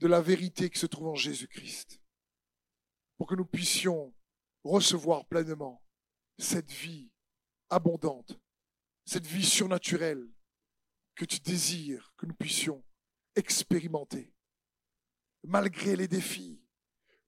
[0.00, 2.00] de la vérité qui se trouve en Jésus-Christ,
[3.16, 4.14] pour que nous puissions
[4.64, 5.82] recevoir pleinement
[6.38, 7.10] cette vie
[7.70, 8.38] abondante,
[9.06, 10.28] cette vie surnaturelle
[11.14, 12.84] que tu désires que nous puissions
[13.36, 14.34] expérimenter,
[15.44, 16.60] malgré les défis,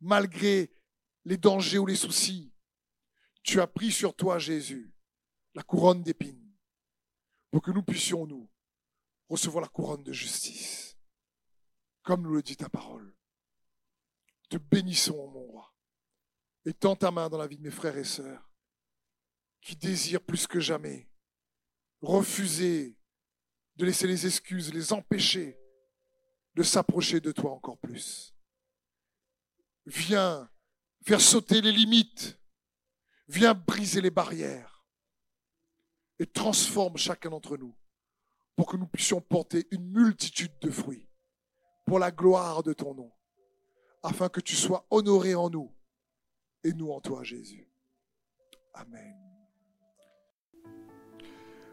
[0.00, 0.70] malgré
[1.24, 2.52] les dangers ou les soucis.
[3.42, 4.92] Tu as pris sur toi, Jésus,
[5.54, 6.52] la couronne d'épines,
[7.50, 8.50] pour que nous puissions, nous,
[9.28, 10.98] recevoir la couronne de justice,
[12.02, 13.14] comme nous le dit ta parole.
[14.50, 15.74] Te bénissons, mon roi.
[16.64, 18.50] Et tends ta main dans la vie de mes frères et sœurs
[19.60, 21.08] qui désirent plus que jamais
[22.01, 22.96] refuser
[23.76, 25.59] de laisser les excuses, les empêcher
[26.55, 28.34] de s'approcher de toi encore plus.
[29.86, 30.51] Viens
[31.05, 32.38] faire sauter les limites.
[33.28, 34.84] Viens briser les barrières
[36.18, 37.76] et transforme chacun d'entre nous
[38.57, 41.09] pour que nous puissions porter une multitude de fruits
[41.86, 43.12] pour la gloire de ton nom,
[44.03, 45.72] afin que tu sois honoré en nous
[46.64, 47.70] et nous en toi, Jésus.
[48.74, 49.27] Amen.